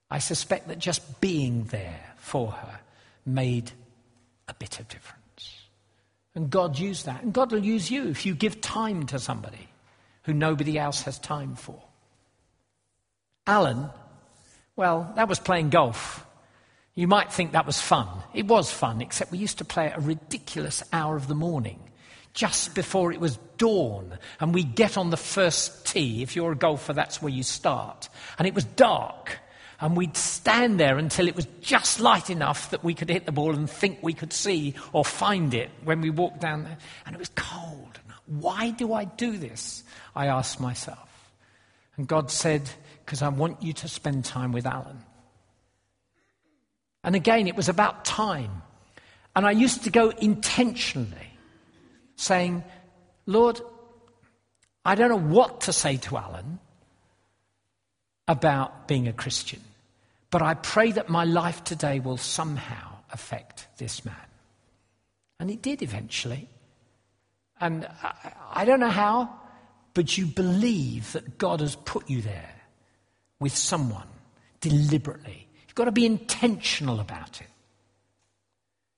I 0.09 0.19
suspect 0.19 0.67
that 0.67 0.79
just 0.79 1.19
being 1.21 1.65
there 1.65 2.13
for 2.17 2.51
her 2.51 2.79
made 3.25 3.71
a 4.47 4.53
bit 4.53 4.79
of 4.79 4.87
difference. 4.87 5.21
And 6.35 6.49
God 6.49 6.77
used 6.77 7.05
that. 7.05 7.23
And 7.23 7.33
God 7.33 7.51
will 7.51 7.63
use 7.63 7.89
you 7.89 8.07
if 8.09 8.25
you 8.25 8.35
give 8.35 8.61
time 8.61 9.05
to 9.07 9.19
somebody 9.19 9.69
who 10.23 10.33
nobody 10.33 10.77
else 10.77 11.03
has 11.03 11.17
time 11.17 11.55
for. 11.55 11.81
Alan, 13.47 13.89
well, 14.75 15.13
that 15.15 15.29
was 15.29 15.39
playing 15.39 15.69
golf. 15.69 16.25
You 16.95 17.07
might 17.07 17.31
think 17.31 17.51
that 17.51 17.65
was 17.65 17.79
fun. 17.79 18.07
It 18.33 18.47
was 18.47 18.71
fun, 18.71 19.01
except 19.01 19.31
we 19.31 19.37
used 19.37 19.57
to 19.59 19.65
play 19.65 19.87
at 19.87 19.97
a 19.97 20.01
ridiculous 20.01 20.83
hour 20.91 21.15
of 21.15 21.27
the 21.27 21.35
morning, 21.35 21.79
just 22.33 22.73
before 22.73 23.11
it 23.11 23.19
was 23.19 23.37
dawn. 23.57 24.17
And 24.39 24.53
we 24.53 24.63
get 24.63 24.97
on 24.97 25.09
the 25.09 25.17
first 25.17 25.85
tee. 25.85 26.23
If 26.23 26.35
you're 26.35 26.53
a 26.53 26.57
golfer, 26.57 26.93
that's 26.93 27.21
where 27.21 27.31
you 27.31 27.43
start. 27.43 28.09
And 28.37 28.47
it 28.47 28.55
was 28.55 28.65
dark. 28.65 29.39
And 29.79 29.97
we'd 29.97 30.15
stand 30.15 30.79
there 30.79 30.97
until 30.97 31.27
it 31.27 31.35
was 31.35 31.47
just 31.61 31.99
light 31.99 32.29
enough 32.29 32.69
that 32.69 32.83
we 32.83 32.93
could 32.93 33.09
hit 33.09 33.25
the 33.25 33.31
ball 33.31 33.53
and 33.53 33.69
think 33.69 33.99
we 34.01 34.13
could 34.13 34.31
see 34.31 34.75
or 34.93 35.03
find 35.03 35.53
it 35.53 35.69
when 35.83 36.01
we 36.01 36.09
walked 36.09 36.39
down 36.39 36.63
there. 36.63 36.77
And 37.05 37.15
it 37.15 37.19
was 37.19 37.31
cold. 37.35 37.99
Why 38.25 38.71
do 38.71 38.93
I 38.93 39.05
do 39.05 39.37
this? 39.37 39.83
I 40.15 40.27
asked 40.27 40.59
myself. 40.59 41.33
And 41.97 42.07
God 42.07 42.31
said, 42.31 42.69
Because 43.05 43.21
I 43.21 43.29
want 43.29 43.61
you 43.61 43.73
to 43.73 43.87
spend 43.87 44.25
time 44.25 44.51
with 44.51 44.65
Alan. 44.65 44.99
And 47.03 47.15
again, 47.15 47.47
it 47.47 47.55
was 47.55 47.69
about 47.69 48.05
time. 48.05 48.63
And 49.35 49.45
I 49.45 49.51
used 49.51 49.83
to 49.83 49.89
go 49.89 50.09
intentionally 50.09 51.37
saying, 52.15 52.63
Lord, 53.25 53.59
I 54.83 54.95
don't 54.95 55.09
know 55.09 55.35
what 55.35 55.61
to 55.61 55.73
say 55.73 55.97
to 55.97 56.17
Alan 56.17 56.59
about 58.27 58.87
being 58.87 59.07
a 59.07 59.13
Christian, 59.13 59.61
but 60.31 60.41
I 60.41 60.55
pray 60.55 60.91
that 60.91 61.09
my 61.09 61.23
life 61.23 61.63
today 61.63 61.99
will 61.99 62.17
somehow 62.17 62.97
affect 63.11 63.67
this 63.77 64.03
man. 64.03 64.15
And 65.39 65.51
it 65.51 65.61
did 65.61 65.81
eventually. 65.81 66.49
And 67.59 67.85
I, 68.03 68.33
I 68.51 68.65
don't 68.65 68.79
know 68.79 68.89
how, 68.89 69.33
but 69.93 70.17
you 70.17 70.25
believe 70.25 71.11
that 71.13 71.37
God 71.37 71.59
has 71.59 71.75
put 71.75 72.09
you 72.09 72.21
there 72.21 72.55
with 73.39 73.55
someone 73.55 74.07
deliberately 74.59 75.45
You've 75.75 75.83
got 75.83 75.85
to 75.85 75.91
be 75.91 76.05
intentional 76.05 77.01
about 77.01 77.41
it. 77.41 77.47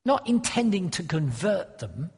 Not 0.06 0.30
intending 0.30 0.92
to 0.92 1.02
convert 1.02 1.80
them, 1.80 2.12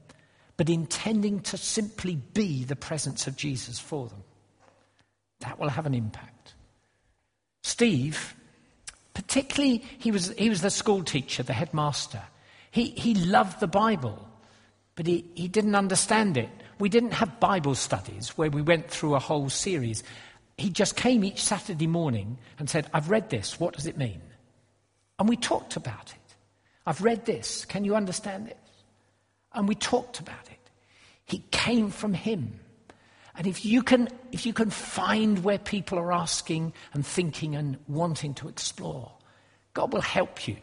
but 0.58 0.69
intending 0.69 1.39
to 1.43 1.58
simply 1.58 2.17
be 2.17 2.65
the 2.65 2.76
presence 2.76 3.26
of 3.26 3.38
Jesus 3.38 3.80
for 3.80 4.10
them. 4.10 4.22
That 5.39 5.60
will 5.60 5.69
have 5.69 5.86
an 5.86 5.93
impact. 5.93 6.38
Steve, 7.79 8.35
particularly, 9.13 9.77
he 9.99 10.11
was, 10.11 10.33
he 10.37 10.49
was 10.49 10.59
the 10.59 10.69
school 10.69 11.01
teacher, 11.01 11.43
the 11.43 11.53
headmaster. 11.53 12.21
He, 12.71 12.89
he 12.89 13.15
loved 13.15 13.61
the 13.61 13.67
Bible, 13.67 14.27
but 14.95 15.07
he, 15.07 15.23
he 15.33 15.47
didn't 15.47 15.75
understand 15.75 16.35
it. 16.35 16.49
We 16.77 16.89
didn't 16.89 17.13
have 17.13 17.39
Bible 17.39 17.75
studies 17.75 18.37
where 18.37 18.49
we 18.49 18.61
went 18.61 18.89
through 18.89 19.15
a 19.15 19.19
whole 19.19 19.47
series. 19.49 20.03
He 20.57 20.69
just 20.69 20.97
came 20.97 21.23
each 21.23 21.41
Saturday 21.41 21.87
morning 21.87 22.37
and 22.57 22.69
said, 22.69 22.89
I've 22.93 23.09
read 23.09 23.29
this. 23.29 23.61
What 23.61 23.75
does 23.75 23.87
it 23.87 23.97
mean? 23.97 24.21
And 25.17 25.29
we 25.29 25.37
talked 25.37 25.77
about 25.77 26.11
it. 26.11 26.35
I've 26.85 27.01
read 27.01 27.23
this. 27.23 27.63
Can 27.63 27.85
you 27.85 27.95
understand 27.95 28.47
this? 28.47 28.57
And 29.53 29.69
we 29.69 29.75
talked 29.75 30.19
about 30.19 30.49
it. 30.51 30.69
He 31.23 31.45
came 31.51 31.91
from 31.91 32.13
him. 32.13 32.59
And 33.39 33.47
if 33.47 33.63
you 33.63 33.84
can, 33.84 34.10
if 34.34 34.45
you 34.45 34.52
can 34.52 34.69
find 34.69 35.45
where 35.45 35.58
people 35.58 35.97
are 35.97 36.12
asking 36.12 36.73
and 36.93 37.08
thinking 37.08 37.56
and 37.56 37.78
wanting 37.88 38.34
to 38.34 38.49
explore, 38.49 39.13
God 39.73 39.93
will 39.93 40.02
help 40.02 40.45
you. 40.45 40.58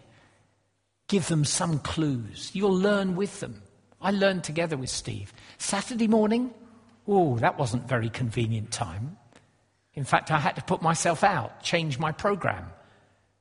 Give 1.08 1.26
them 1.26 1.46
some 1.46 1.78
clues. 1.78 2.50
You'll 2.52 2.76
learn 2.76 3.16
with 3.16 3.40
them. 3.40 3.62
I 3.98 4.10
learned 4.10 4.44
together 4.44 4.76
with 4.76 4.90
Steve. 4.90 5.32
Saturday 5.56 6.06
morning, 6.06 6.52
oh, 7.08 7.38
that 7.38 7.58
wasn't 7.58 7.88
very 7.88 8.10
convenient 8.10 8.72
time. 8.72 9.16
In 9.94 10.04
fact, 10.04 10.30
I 10.30 10.38
had 10.38 10.56
to 10.56 10.62
put 10.62 10.82
myself 10.82 11.24
out, 11.24 11.62
change 11.62 11.98
my 11.98 12.12
program 12.12 12.66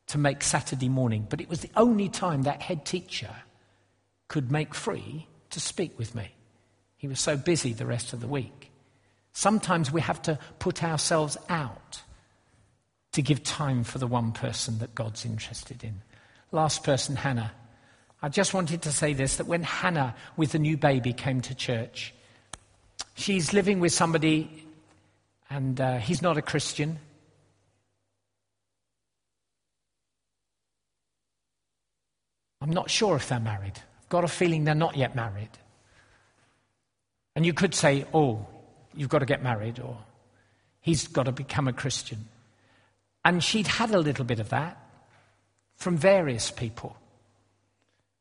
to 0.07 0.17
make 0.17 0.43
Saturday 0.43 0.87
morning, 0.87 1.27
but 1.29 1.41
it 1.41 1.49
was 1.49 1.59
the 1.59 1.71
only 1.75 2.07
time 2.07 2.43
that 2.43 2.61
head 2.61 2.85
teacher 2.85 3.35
could 4.29 4.49
make 4.49 4.73
free 4.73 5.27
to 5.49 5.59
speak 5.59 5.99
with 5.99 6.15
me. 6.15 6.31
He 6.95 7.09
was 7.09 7.19
so 7.19 7.35
busy 7.35 7.73
the 7.73 7.85
rest 7.85 8.13
of 8.13 8.21
the 8.21 8.27
week. 8.27 8.71
Sometimes 9.35 9.91
we 9.91 9.99
have 9.99 10.21
to 10.21 10.39
put 10.59 10.81
ourselves 10.81 11.35
out 11.49 12.01
to 13.11 13.21
give 13.21 13.43
time 13.43 13.83
for 13.83 13.97
the 13.97 14.07
one 14.07 14.31
person 14.31 14.79
that 14.79 14.95
God's 14.95 15.25
interested 15.25 15.83
in. 15.83 16.01
Last 16.53 16.85
person, 16.85 17.17
Hannah. 17.17 17.51
I 18.21 18.29
just 18.29 18.53
wanted 18.53 18.83
to 18.83 18.93
say 18.93 19.11
this 19.11 19.35
that 19.35 19.45
when 19.45 19.61
Hannah, 19.61 20.15
with 20.37 20.53
the 20.53 20.59
new 20.59 20.77
baby, 20.77 21.11
came 21.11 21.41
to 21.41 21.53
church, 21.53 22.13
she's 23.15 23.51
living 23.51 23.81
with 23.81 23.91
somebody, 23.91 24.65
and 25.49 25.81
uh, 25.81 25.97
he's 25.97 26.21
not 26.21 26.37
a 26.37 26.41
Christian. 26.41 26.97
I'm 32.61 32.69
not 32.69 32.89
sure 32.89 33.17
if 33.17 33.27
they're 33.27 33.41
married. 33.41 33.73
I've 33.99 34.09
got 34.09 34.23
a 34.23 34.29
feeling 34.29 34.63
they're 34.63 34.75
not 34.75 34.95
yet 34.95 35.13
married. 35.13 35.51
And 37.35 37.45
you 37.45 37.51
could 37.51 37.75
say, 37.75 38.05
oh, 38.13 38.47
you've 38.95 39.09
got 39.09 39.19
to 39.19 39.25
get 39.25 39.43
married, 39.43 39.79
or 39.79 39.97
he's 40.81 41.07
got 41.07 41.23
to 41.23 41.31
become 41.31 41.67
a 41.67 41.73
Christian. 41.73 42.27
And 43.23 43.43
she'd 43.43 43.67
had 43.67 43.91
a 43.91 43.99
little 43.99 44.25
bit 44.25 44.39
of 44.39 44.49
that 44.49 44.77
from 45.75 45.97
various 45.97 46.51
people. 46.51 46.95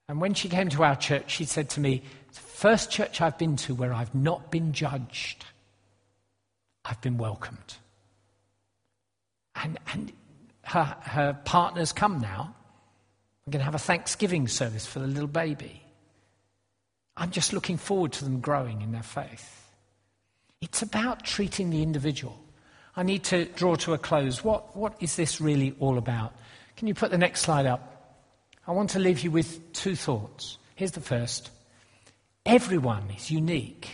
And 0.09 0.21
when 0.21 0.35
she 0.35 0.49
came 0.49 0.69
to 0.71 0.85
our 0.85 0.97
church, 0.97 1.31
she 1.31 1.45
said 1.45 1.71
to 1.71 1.81
me, 1.81 2.03
It's 2.29 2.39
the 2.39 2.45
first 2.45 2.91
church 2.91 3.21
I've 3.21 3.39
been 3.39 3.57
to 3.57 3.75
where 3.75 3.93
I've 3.93 4.15
not 4.15 4.51
been 4.51 4.73
judged, 4.73 5.45
I've 6.85 7.01
been 7.01 7.17
welcomed. 7.17 7.77
And, 9.55 9.79
and 9.93 10.13
her, 10.63 10.97
her 11.03 11.39
partner's 11.45 11.93
come 11.93 12.21
now. 12.21 12.55
We're 13.47 13.53
going 13.53 13.61
to 13.61 13.65
have 13.65 13.75
a 13.75 13.79
Thanksgiving 13.79 14.49
service 14.49 14.87
for 14.87 14.99
the 14.99 15.07
little 15.07 15.29
baby. 15.29 15.83
I'm 17.17 17.31
just 17.31 17.53
looking 17.53 17.77
forward 17.77 18.13
to 18.15 18.25
them 18.25 18.41
growing 18.41 18.83
in 18.83 18.93
their 18.93 19.03
faith. 19.03 19.64
It's 20.65 20.81
about 20.81 21.25
treating 21.25 21.69
the 21.69 21.83
individual. 21.83 22.43
I 22.97 23.03
need 23.03 23.23
to 23.25 23.45
draw 23.45 23.75
to 23.77 23.93
a 23.93 23.99
close. 23.99 24.43
What, 24.43 24.75
what 24.75 24.97
is 24.99 25.15
this 25.15 25.39
really 25.39 25.77
all 25.79 25.99
about? 25.99 26.35
Can 26.79 26.89
you 26.89 26.95
put 26.95 27.11
the 27.11 27.19
next 27.19 27.43
slide 27.43 27.67
up? 27.67 28.17
I 28.67 28.73
want 28.73 28.89
to 28.91 28.99
leave 28.99 29.21
you 29.21 29.31
with 29.31 29.75
two 29.75 29.95
thoughts. 29.95 30.57
Here's 30.75 30.93
the 30.93 31.03
first 31.03 31.51
everyone 32.47 33.11
is 33.15 33.31
unique 33.31 33.91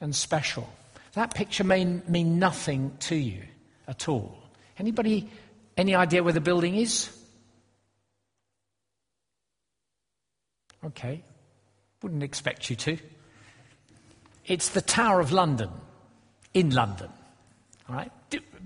and 0.00 0.14
special. 0.14 0.72
That 1.14 1.34
picture 1.34 1.64
may 1.64 1.84
mean 1.84 2.38
nothing 2.38 2.96
to 3.00 3.16
you 3.16 3.42
at 3.88 4.08
all. 4.08 4.38
Anybody, 4.78 5.28
any 5.76 5.96
idea 5.96 6.22
where 6.22 6.32
the 6.32 6.40
building 6.40 6.76
is? 6.76 7.10
Okay, 10.84 11.24
wouldn't 12.00 12.22
expect 12.22 12.70
you 12.70 12.76
to. 12.76 12.96
It's 14.46 14.68
the 14.68 14.80
Tower 14.80 15.18
of 15.18 15.32
London, 15.32 15.70
in 16.54 16.70
London. 16.70 17.10
All 17.88 17.94
right? 17.94 18.12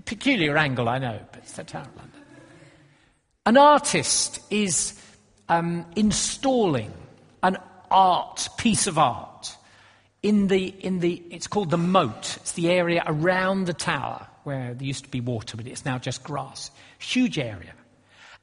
Peculiar 0.05 0.57
angle, 0.57 0.87
I 0.87 0.99
know, 0.99 1.19
but 1.31 1.43
it's 1.43 1.53
the 1.53 1.63
Tower 1.63 1.83
of 1.83 1.95
London. 1.95 2.21
An 3.45 3.57
artist 3.57 4.39
is 4.49 5.01
um, 5.49 5.85
installing 5.95 6.93
an 7.43 7.57
art, 7.89 8.49
piece 8.57 8.87
of 8.87 8.97
art, 8.97 9.55
in 10.21 10.47
the, 10.47 10.67
in 10.67 10.99
the, 10.99 11.23
it's 11.29 11.47
called 11.47 11.69
the 11.69 11.77
moat. 11.77 12.37
It's 12.37 12.53
the 12.53 12.69
area 12.69 13.03
around 13.05 13.65
the 13.65 13.73
tower 13.73 14.27
where 14.43 14.73
there 14.73 14.87
used 14.87 15.05
to 15.05 15.09
be 15.09 15.21
water, 15.21 15.55
but 15.55 15.67
it's 15.67 15.85
now 15.85 15.97
just 15.97 16.23
grass. 16.23 16.71
Huge 16.99 17.37
area. 17.37 17.73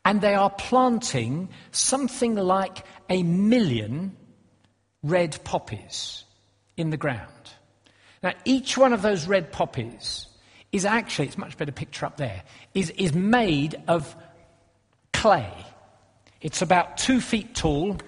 And 0.04 0.20
they 0.20 0.34
are 0.34 0.50
planting 0.50 1.48
something 1.72 2.34
like 2.34 2.84
a 3.08 3.22
million 3.22 4.16
red 5.02 5.42
poppies 5.44 6.24
in 6.76 6.90
the 6.90 6.96
ground. 6.96 7.33
Now, 8.24 8.32
each 8.46 8.78
one 8.78 8.94
of 8.94 9.02
those 9.02 9.26
red 9.26 9.52
poppies 9.52 10.28
is 10.72 10.86
actually, 10.86 11.26
it's 11.26 11.36
much 11.36 11.58
better 11.58 11.72
picture 11.72 12.06
up 12.06 12.16
there, 12.16 12.42
is, 12.72 12.88
is 12.96 13.12
made 13.12 13.76
of 13.86 14.16
clay. 15.12 15.52
It's 16.40 16.62
about 16.62 16.96
two 16.96 17.20
feet 17.20 17.54
tall. 17.54 17.98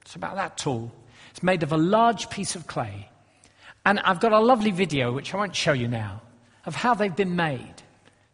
It's 0.00 0.16
about 0.16 0.36
that 0.36 0.56
tall. 0.56 0.90
It's 1.32 1.42
made 1.42 1.62
of 1.62 1.72
a 1.72 1.76
large 1.76 2.30
piece 2.30 2.56
of 2.56 2.66
clay. 2.66 3.10
And 3.84 4.00
I've 4.00 4.20
got 4.20 4.32
a 4.32 4.40
lovely 4.40 4.70
video, 4.70 5.12
which 5.12 5.34
I 5.34 5.36
won't 5.36 5.54
show 5.54 5.74
you 5.74 5.86
now, 5.86 6.22
of 6.64 6.74
how 6.74 6.94
they've 6.94 7.14
been 7.14 7.36
made. 7.36 7.74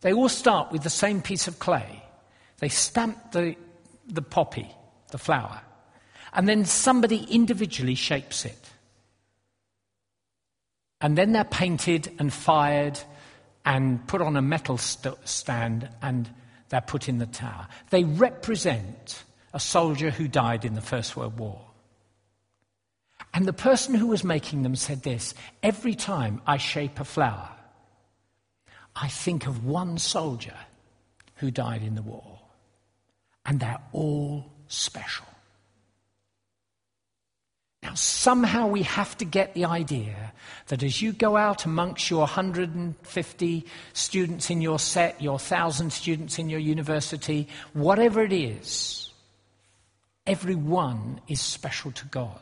They 0.03 0.13
all 0.13 0.29
start 0.29 0.71
with 0.71 0.85
the 0.85 0.91
same 0.91 1.21
piece 1.21 1.49
of 1.49 1.59
clay. 1.59 2.05
They 2.59 2.69
stamp 2.69 3.33
the, 3.33 3.57
the 4.07 4.23
poppy, 4.23 4.71
the 5.11 5.19
flower, 5.19 5.61
and 6.33 6.49
then 6.49 6.65
somebody 6.65 7.25
individually 7.29 7.97
shapes 7.97 8.45
it. 8.45 8.64
And 11.01 11.19
then 11.19 11.33
they're 11.33 11.45
painted 11.45 12.11
and 12.19 12.33
fired 12.33 12.99
and 13.65 14.07
put 14.07 14.21
on 14.23 14.37
a 14.37 14.43
metal 14.43 14.79
st- 14.79 15.17
stand 15.25 15.89
and 16.03 16.29
they're 16.69 16.81
put 16.81 17.09
in 17.09 17.19
the 17.19 17.27
tower. 17.27 17.69
They 17.91 18.05
represent 18.05 19.25
a 19.53 19.61
soldier 19.61 20.11
who 20.11 20.29
died 20.29 20.65
in 20.65 20.75
the 20.75 20.81
First 20.81 21.17
World 21.17 21.39
War. 21.39 21.61
And 23.33 23.47
the 23.47 23.53
person 23.53 23.95
who 23.95 24.07
was 24.07 24.25
making 24.25 24.63
them 24.63 24.77
said 24.77 25.03
this 25.03 25.35
Every 25.63 25.95
time 25.95 26.41
I 26.47 26.57
shape 26.57 27.01
a 27.01 27.05
flower, 27.05 27.51
I 28.95 29.09
think 29.09 29.47
of 29.47 29.65
one 29.65 29.99
soldier 29.99 30.57
who 31.37 31.51
died 31.51 31.83
in 31.83 31.95
the 31.95 32.03
war. 32.03 32.41
And 33.45 33.61
they're 33.61 33.81
all 33.93 34.51
special. 34.69 35.27
Now, 37.85 37.93
somehow 37.95 38.69
we 38.69 38.83
have 38.83 39.17
to 39.19 39.27
get 39.27 39.53
the 39.53 39.67
idea 39.67 40.33
that 40.69 40.83
as 40.83 41.03
you 41.03 41.13
go 41.13 41.37
out 41.37 41.67
amongst 41.67 42.11
your 42.11 42.21
150 42.21 43.67
students 43.93 44.49
in 44.49 44.63
your 44.63 44.79
set, 44.79 45.21
your 45.21 45.35
1,000 45.35 45.93
students 45.93 46.39
in 46.39 46.49
your 46.49 46.61
university, 46.61 47.47
whatever 47.75 48.23
it 48.23 48.33
is, 48.33 49.13
every 50.27 50.55
one 50.55 51.21
is 51.29 51.43
special 51.43 51.93
to 51.93 52.07
God. 52.07 52.41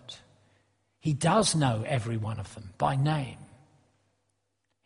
He 1.00 1.12
does 1.12 1.56
know 1.56 1.84
every 1.88 2.16
one 2.16 2.38
of 2.38 2.54
them 2.54 2.70
by 2.78 2.94
name. 2.94 3.38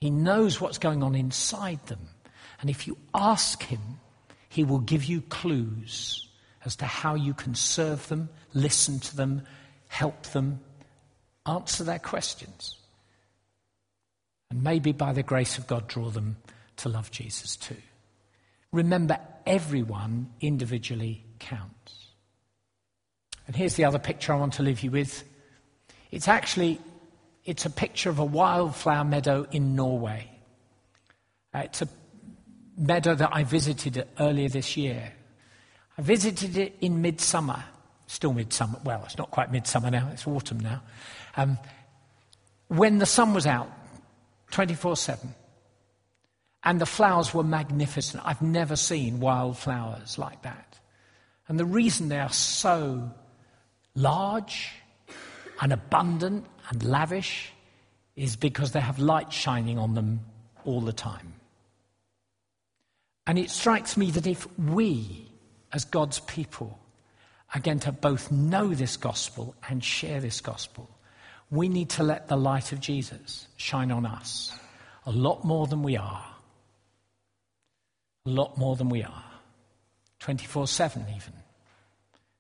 He 0.00 0.08
knows 0.08 0.58
what's 0.58 0.78
going 0.78 1.02
on 1.02 1.14
inside 1.14 1.84
them. 1.86 2.08
And 2.62 2.70
if 2.70 2.86
you 2.86 2.96
ask 3.14 3.62
Him, 3.62 4.00
He 4.48 4.64
will 4.64 4.78
give 4.78 5.04
you 5.04 5.20
clues 5.20 6.26
as 6.64 6.76
to 6.76 6.86
how 6.86 7.14
you 7.14 7.34
can 7.34 7.54
serve 7.54 8.08
them, 8.08 8.30
listen 8.54 8.98
to 9.00 9.16
them, 9.16 9.42
help 9.88 10.22
them 10.26 10.60
answer 11.46 11.84
their 11.84 11.98
questions. 11.98 12.78
And 14.50 14.62
maybe 14.62 14.92
by 14.92 15.12
the 15.12 15.22
grace 15.22 15.58
of 15.58 15.66
God, 15.66 15.88
draw 15.88 16.10
them 16.10 16.36
to 16.76 16.88
love 16.88 17.10
Jesus 17.10 17.56
too. 17.56 17.76
Remember, 18.72 19.18
everyone 19.46 20.30
individually 20.40 21.24
counts. 21.38 22.06
And 23.46 23.54
here's 23.54 23.74
the 23.74 23.84
other 23.84 23.98
picture 23.98 24.32
I 24.32 24.36
want 24.36 24.54
to 24.54 24.62
leave 24.62 24.80
you 24.80 24.90
with. 24.90 25.24
It's 26.10 26.28
actually 26.28 26.80
it's 27.44 27.64
a 27.64 27.70
picture 27.70 28.10
of 28.10 28.18
a 28.18 28.24
wildflower 28.24 29.04
meadow 29.04 29.46
in 29.52 29.76
Norway. 29.76 30.28
Uh, 31.54 31.60
it's 31.60 31.80
a 31.80 31.88
meadow 32.76 33.14
that 33.14 33.30
I 33.32 33.44
visited 33.44 34.04
earlier 34.18 34.48
this 34.48 34.76
year. 34.76 35.12
I 35.96 36.02
visited 36.02 36.56
it 36.56 36.76
in 36.80 37.00
midsummer 37.00 37.64
still 38.06 38.32
midsummer. 38.32 38.78
Well, 38.84 39.02
it's 39.04 39.18
not 39.18 39.30
quite 39.30 39.52
midsummer 39.52 39.90
now, 39.90 40.08
it's 40.12 40.26
autumn 40.26 40.60
now. 40.60 40.82
Um, 41.36 41.58
when 42.68 42.98
the 42.98 43.06
sun 43.06 43.34
was 43.34 43.46
out 43.46 43.70
24 44.50 44.96
7, 44.96 45.34
and 46.66 46.80
the 46.80 46.86
flowers 46.86 47.32
were 47.32 47.44
magnificent. 47.44 48.22
I've 48.26 48.42
never 48.42 48.74
seen 48.74 49.20
wildflowers 49.20 50.18
like 50.18 50.42
that. 50.42 50.80
And 51.46 51.60
the 51.60 51.64
reason 51.64 52.08
they 52.08 52.18
are 52.18 52.32
so 52.32 53.12
large 53.94 54.72
and 55.60 55.72
abundant 55.72 56.44
and 56.68 56.82
lavish 56.82 57.52
is 58.16 58.34
because 58.34 58.72
they 58.72 58.80
have 58.80 58.98
light 58.98 59.32
shining 59.32 59.78
on 59.78 59.94
them 59.94 60.20
all 60.64 60.80
the 60.80 60.92
time. 60.92 61.34
And 63.28 63.38
it 63.38 63.50
strikes 63.50 63.96
me 63.96 64.10
that 64.12 64.26
if 64.26 64.46
we, 64.58 65.30
as 65.72 65.84
God's 65.84 66.18
people, 66.20 66.80
are 67.54 67.60
going 67.60 67.80
to 67.80 67.92
both 67.92 68.30
know 68.30 68.74
this 68.74 68.96
gospel 68.96 69.54
and 69.68 69.82
share 69.82 70.20
this 70.20 70.40
gospel, 70.40 70.90
we 71.50 71.68
need 71.68 71.90
to 71.90 72.02
let 72.02 72.28
the 72.28 72.36
light 72.36 72.72
of 72.72 72.80
Jesus 72.80 73.46
shine 73.56 73.90
on 73.90 74.04
us 74.04 74.52
a 75.06 75.12
lot 75.12 75.44
more 75.44 75.66
than 75.66 75.82
we 75.82 75.96
are. 75.96 76.24
A 78.26 78.28
lot 78.28 78.58
more 78.58 78.74
than 78.74 78.88
we 78.88 79.04
are. 79.04 79.24
24 80.18 80.66
7 80.66 81.06
even. 81.14 81.32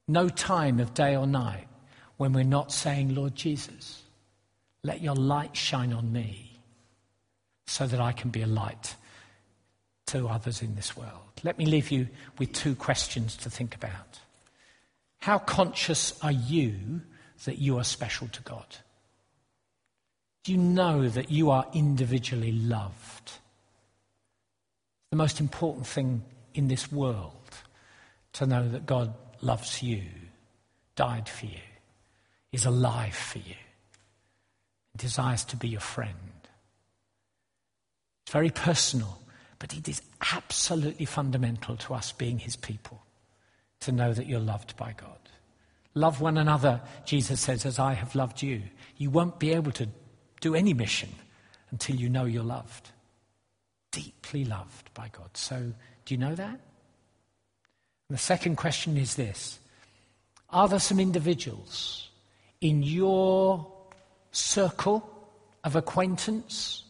No 0.08 0.28
time 0.28 0.80
of 0.80 0.92
day 0.94 1.16
or 1.16 1.26
night 1.26 1.68
when 2.16 2.32
we're 2.32 2.44
not 2.44 2.72
saying, 2.72 3.14
Lord 3.14 3.36
Jesus, 3.36 4.02
let 4.82 5.00
your 5.00 5.14
light 5.14 5.56
shine 5.56 5.92
on 5.92 6.12
me 6.12 6.60
so 7.66 7.86
that 7.86 8.00
I 8.00 8.12
can 8.12 8.30
be 8.30 8.42
a 8.42 8.46
light 8.46 8.96
to 10.06 10.28
others 10.28 10.62
in 10.62 10.74
this 10.74 10.96
world. 10.96 11.12
Let 11.42 11.58
me 11.58 11.66
leave 11.66 11.90
you 11.90 12.08
with 12.38 12.52
two 12.52 12.74
questions 12.74 13.36
to 13.38 13.50
think 13.50 13.74
about. 13.74 14.20
How 15.20 15.38
conscious 15.38 16.18
are 16.22 16.32
you 16.32 17.02
that 17.44 17.58
you 17.58 17.78
are 17.78 17.84
special 17.84 18.28
to 18.28 18.42
God? 18.42 18.66
Do 20.44 20.52
you 20.52 20.58
know 20.58 21.08
that 21.08 21.30
you 21.30 21.50
are 21.50 21.66
individually 21.72 22.52
loved? 22.52 23.32
The 25.10 25.16
most 25.16 25.40
important 25.40 25.86
thing 25.86 26.22
in 26.54 26.68
this 26.68 26.90
world 26.92 27.32
to 28.34 28.46
know 28.46 28.68
that 28.68 28.86
God 28.86 29.14
loves 29.40 29.82
you, 29.82 30.02
died 30.94 31.28
for 31.28 31.46
you, 31.46 31.60
is 32.52 32.64
alive 32.64 33.14
for 33.14 33.38
you, 33.38 33.54
desires 34.96 35.44
to 35.46 35.56
be 35.56 35.68
your 35.68 35.80
friend. 35.80 36.14
It's 38.24 38.32
very 38.32 38.50
personal, 38.50 39.20
but 39.58 39.76
it 39.76 39.88
is 39.88 40.02
absolutely 40.34 41.06
fundamental 41.06 41.76
to 41.76 41.94
us 41.94 42.12
being 42.12 42.38
his 42.38 42.56
people 42.56 43.05
to 43.86 43.92
know 43.92 44.12
that 44.12 44.26
you're 44.26 44.40
loved 44.40 44.76
by 44.76 44.92
God. 44.96 45.18
Love 45.94 46.20
one 46.20 46.36
another, 46.36 46.80
Jesus 47.04 47.40
says, 47.40 47.64
as 47.64 47.78
I 47.78 47.94
have 47.94 48.14
loved 48.14 48.42
you. 48.42 48.62
You 48.98 49.10
won't 49.10 49.38
be 49.38 49.52
able 49.52 49.72
to 49.72 49.88
do 50.40 50.54
any 50.54 50.74
mission 50.74 51.08
until 51.70 51.96
you 51.96 52.08
know 52.08 52.24
you're 52.24 52.42
loved. 52.44 52.90
Deeply 53.92 54.44
loved 54.44 54.92
by 54.92 55.08
God. 55.08 55.34
So, 55.34 55.72
do 56.04 56.14
you 56.14 56.18
know 56.18 56.34
that? 56.34 56.60
And 58.08 58.18
the 58.18 58.18
second 58.18 58.56
question 58.56 58.96
is 58.96 59.14
this 59.14 59.58
Are 60.50 60.68
there 60.68 60.80
some 60.80 61.00
individuals 61.00 62.10
in 62.60 62.82
your 62.82 63.66
circle 64.32 65.08
of 65.64 65.76
acquaintance? 65.76 66.84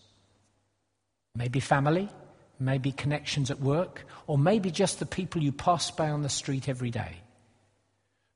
Maybe 1.35 1.61
family, 1.61 2.09
maybe 2.58 2.92
connections 2.92 3.50
at 3.50 3.60
work, 3.60 4.06
or 4.26 4.38
maybe 4.38 4.70
just 4.70 4.98
the 4.98 5.06
people 5.06 5.42
you 5.42 5.52
pass 5.52 5.90
by 5.90 6.10
on 6.10 6.22
the 6.22 6.28
street 6.28 6.68
every 6.68 6.90
day, 6.90 7.16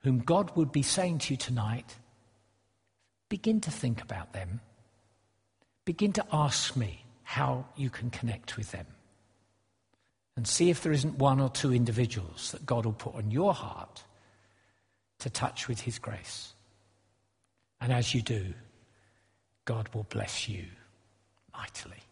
whom 0.01 0.19
God 0.19 0.55
would 0.57 0.73
be 0.73 0.83
saying 0.83 1.19
to 1.19 1.35
you 1.35 1.37
tonight, 1.37 1.97
begin 3.29 3.61
to 3.63 3.71
think 3.71 4.03
about 4.03 4.33
them. 4.33 4.61
Begin 5.85 6.13
to 6.15 6.27
ask 6.33 6.77
me 6.77 7.05
how 7.23 7.67
you 7.77 7.91
can 7.91 8.11
connect 8.11 8.57
with 8.57 8.71
them. 8.73 8.87
And 10.37 10.47
see 10.47 10.71
if 10.71 10.83
there 10.83 10.93
isn't 10.93 11.19
one 11.19 11.41
or 11.41 11.51
two 11.51 11.73
individuals 11.73 12.53
that 12.53 12.65
God 12.65 12.87
will 12.87 12.93
put 12.93 13.15
on 13.15 13.31
your 13.31 13.53
heart 13.53 14.05
to 15.19 15.31
touch 15.31 15.69
with 15.69 15.81
His 15.81 15.99
grace. 15.99 16.55
And 17.81 17.93
as 17.93 18.15
you 18.15 18.23
do, 18.23 18.55
God 19.65 19.89
will 19.95 20.05
bless 20.05 20.49
you 20.49 20.65
mightily. 21.53 22.03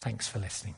Thanks 0.00 0.28
for 0.28 0.38
listening. 0.38 0.74